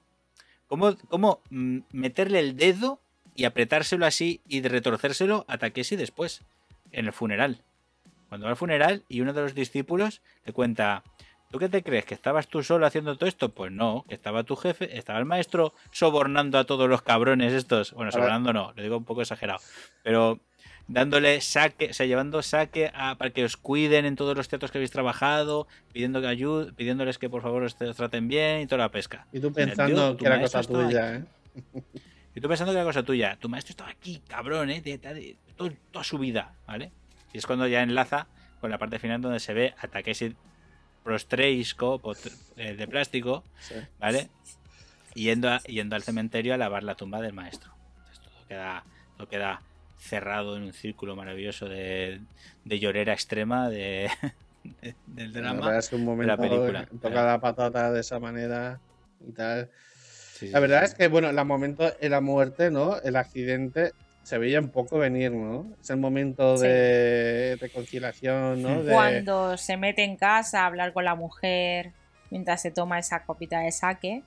[0.68, 3.02] ¿cómo, cómo mm, meterle el dedo
[3.36, 6.44] y apretárselo así y de retorcérselo a Takeshi después,
[6.92, 7.64] en el funeral?
[8.30, 11.04] Cuando va al funeral y uno de los discípulos le cuenta,
[11.52, 12.06] ¿tú qué te crees?
[12.06, 13.50] ¿Que estabas tú solo haciendo todo esto?
[13.50, 17.94] Pues no, que estaba tu jefe, estaba el maestro sobornando a todos los cabrones estos.
[17.94, 19.60] Bueno, sobornando no, lo digo un poco exagerado.
[20.04, 20.40] Pero
[20.88, 24.72] dándole saque, o sea, llevando saque a- para que os cuiden en todos los teatros
[24.72, 28.68] que habéis trabajado, pidiendo que ayud- pidiéndoles que por favor os, os traten bien y
[28.68, 29.28] toda la pesca.
[29.32, 31.24] Y tú pensando que era cosa tuya, ¿eh?
[32.36, 33.38] y tú pensando que era cosa tuya.
[33.40, 34.82] Tu maestro estaba aquí, cabrón, ¿eh?
[34.82, 36.92] De, de- de todo- toda su vida, ¿vale?
[37.34, 38.28] Y es cuando ya enlaza
[38.60, 40.36] con la parte final donde se ve a Takeshi
[41.04, 42.02] Prostreisco
[42.58, 43.76] eh, de plástico, Sí.
[44.00, 44.30] ¿vale?
[45.16, 47.72] Yendo, a- yendo al cementerio a lavar la tumba del maestro.
[47.98, 48.84] Entonces todo queda,
[49.18, 49.62] todo queda
[49.98, 52.22] cerrado en un círculo maravilloso de,
[52.66, 54.10] de llorera extrema de,
[54.82, 55.60] de- del drama.
[55.66, 56.88] verdad es que un momento la película.
[57.02, 58.80] toca la patata de esa manera
[59.28, 59.70] y tal.
[60.34, 60.86] Sí, La verdad sí.
[60.86, 62.98] es que, bueno, el momento de la muerte, ¿no?
[63.02, 63.92] El accidente
[64.24, 65.66] se veía un poco venir, ¿no?
[65.82, 66.68] Es el momento Sí.
[66.68, 68.84] de reconciliación, ¿no?
[68.84, 71.92] De- Cuando se mete en casa a hablar con la mujer
[72.30, 74.24] mientras se toma esa copita de saque,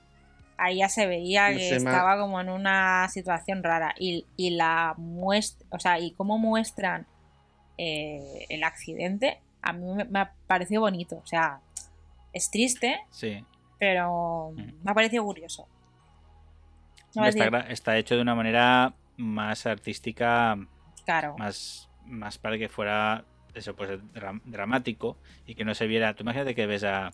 [0.57, 3.93] ahí ya se veía que ma- estaba como en una situación rara.
[3.97, 7.07] Y, y la muestra, o sea, y cómo muestran
[7.77, 11.17] eh, el accidente, a mí me, me ha parecido bonito.
[11.17, 11.59] O sea,
[12.31, 13.43] es triste, Sí.
[13.79, 14.83] pero Mm.
[14.83, 15.67] me ha parecido curioso.
[17.23, 20.57] Está, está hecho de una manera más artística,
[21.05, 21.35] claro.
[21.37, 26.13] más, más para que fuera eso pues dra- dramático y que no se viera.
[26.13, 27.11] Tú imagínate que ves a,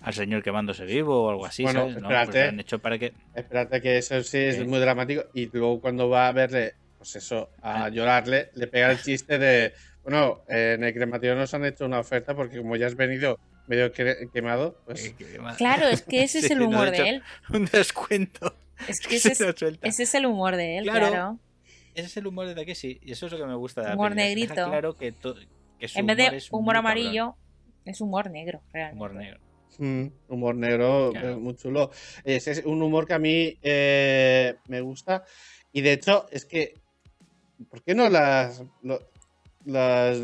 [0.00, 1.94] al señor quemándose vivo o algo así, Bueno, ¿sabes?
[2.02, 2.48] No, pues espérate.
[2.48, 3.12] han hecho para que.
[3.34, 4.64] Espérate que eso sí es ¿Qué?
[4.64, 7.88] muy dramático y luego cuando va a verle, pues eso, a Ah.
[7.88, 12.00] llorarle, le pega el chiste de, bueno, eh, en el crematorio nos han hecho una
[12.00, 13.38] oferta porque como ya has venido
[13.68, 15.14] medio quemado, pues
[15.56, 17.22] Claro, es que ese es Sí, el humor de él.
[17.50, 18.56] Un descuento.
[18.88, 21.08] Es que ese es, ese el humor de él, Claro.
[21.08, 21.38] claro.
[21.94, 24.14] Ese es el humor de Takeshi y eso es lo que me gusta de Humor
[24.14, 24.70] película, que deja negrito.
[24.70, 25.34] claro que, to-
[25.78, 26.76] que su En vez de es humor cabrón.
[26.92, 27.36] amarillo,
[27.86, 28.96] es humor negro, realmente.
[28.96, 29.40] Humor negro.
[29.78, 31.30] Mm, humor negro, Claro.
[31.32, 31.90] eh, muy chulo.
[32.24, 35.24] Es, es un humor que a mí eh, me gusta.
[35.72, 36.74] Y de hecho, es que.
[37.70, 38.62] ¿Por qué no las.
[38.82, 39.00] lo-
[39.64, 40.18] las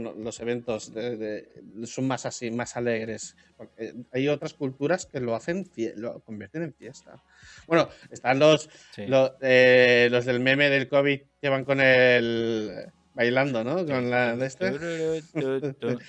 [0.00, 3.36] bueno, los eventos de- de- son más así, más alegres?
[3.56, 7.22] Porque hay otras culturas que lo hacen, lo convierten en fiesta.
[7.66, 9.06] Bueno, están los, Sí.
[9.06, 12.86] los, eh, los del meme del COVID que van con el.
[13.14, 13.84] bailando, ¿no?
[13.84, 14.72] Con la de este.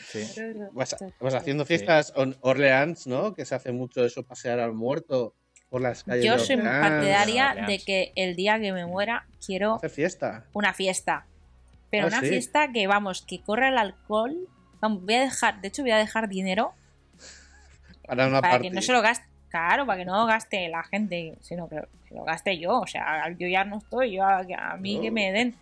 [0.03, 0.23] Sí.
[0.73, 3.33] Vas, vas haciendo fiestas en Orleans, ¿no?
[3.33, 5.33] Que se hace mucho eso, pasear al muerto
[5.69, 6.25] por las calles.
[6.25, 7.67] Yo soy partidaria Orleans.
[7.67, 10.45] de que el día que me muera quiero Hacer fiesta.
[10.53, 11.25] una fiesta.
[11.91, 12.27] Pero Ah, una sí.
[12.29, 14.35] fiesta que, vamos, que corra el alcohol.
[14.81, 16.73] Vamos, voy a dejar, de hecho voy a dejar dinero
[18.07, 18.69] Para una para party.
[18.69, 19.25] que no se lo gaste.
[19.49, 22.79] Claro, para que no lo gaste la gente, sino que se lo gaste yo.
[22.81, 25.01] O sea, yo ya no estoy, yo a, a mí No.
[25.01, 25.55] que me den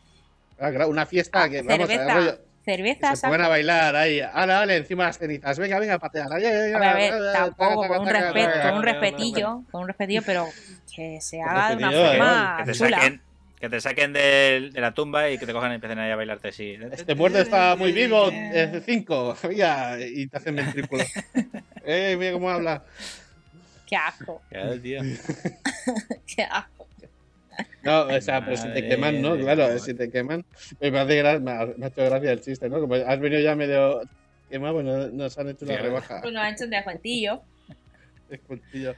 [0.59, 4.19] Ah, claro, una fiesta que vamos a cerveza, que cerveza, se pongan a bailar ahí.
[4.19, 5.57] Ahora, dale, encima las cenizas.
[5.59, 6.27] Venga, venga, patear.
[6.33, 9.81] Ay, ay, ay, A ver, a ver, tampoco, con un, respeto, con un respetillo, con
[9.83, 10.47] un respetillo, pero
[10.93, 13.19] que se haga de una forma te chula.
[13.59, 16.15] Que te saquen del- de, la tumba y que te cojan y empiecen ahí a
[16.15, 16.77] bailarte así.
[16.91, 18.29] Este muerto está muy vivo.
[18.31, 19.35] eh, cinco.
[19.43, 21.03] Venga, y te hacen ventrículo.
[21.85, 22.83] eh, mira cómo habla.
[23.85, 25.01] Qué asco, Claro, tío.
[26.35, 26.87] qué asco.
[27.81, 29.35] No, o sea, pero si te queman, ¿no?
[29.37, 30.43] de Claro, si te queman.
[30.79, 32.79] Me, parece gra- me ha, me ha hecho gracia el chiste, ¿no?
[32.81, 34.01] Como has venido ya medio
[34.49, 36.21] quemado, bueno, nos han hecho una rebaja.
[36.21, 37.43] Pues nos han hecho un descuentillo.
[38.27, 38.95] Descuentillo.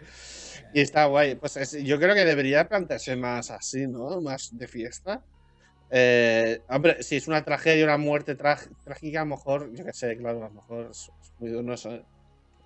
[0.74, 1.36] Y está guay.
[1.36, 4.22] Pues es- yo creo que debería plantearse más así, ¿no?
[4.22, 5.24] Más de fiesta.
[5.90, 10.18] Eh, hombre, si es una tragedia, una muerte trágica, a lo mejor, yo qué sé,
[10.18, 12.06] claro, a lo mejor es, es muy no sé,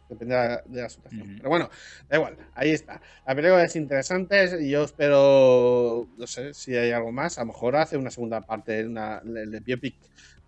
[0.10, 1.36] Depende de la, de la situación.
[1.38, 1.70] Pero bueno,
[2.10, 3.02] da igual, ahí está.
[3.26, 7.38] La película es interesante y yo espero, no sé si hay algo más.
[7.38, 9.98] A lo mejor hace una segunda parte, una, el de Biopic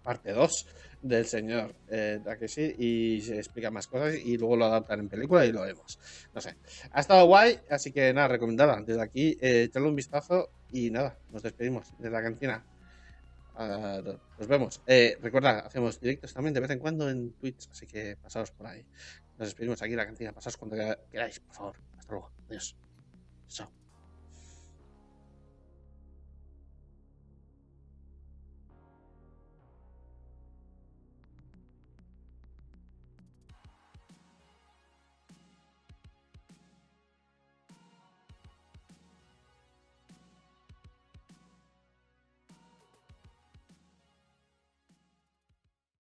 [0.01, 0.67] parte 2
[1.05, 5.45] del señor eh, Takeshi y se explica más cosas y luego lo adaptan en película
[5.45, 5.99] y lo vemos.
[6.33, 6.55] No sé.
[6.91, 8.81] Ha estado guay, así que nada, recomendada.
[8.81, 12.65] Desde aquí, eh, echarle un vistazo y nada, nos despedimos de la cantina.
[14.39, 14.81] Nos vemos.
[14.87, 18.65] Eh, recuerda, hacemos directos también de vez en cuando en Twitch, así que pasaos por
[18.65, 18.83] ahí.
[19.37, 20.33] Nos despedimos aquí en la cantina.
[20.33, 20.75] Pasaos cuando
[21.11, 21.75] queráis, por favor.
[21.97, 22.31] Hasta luego.
[22.49, 22.75] Adiós.
[23.47, 23.84] Chao.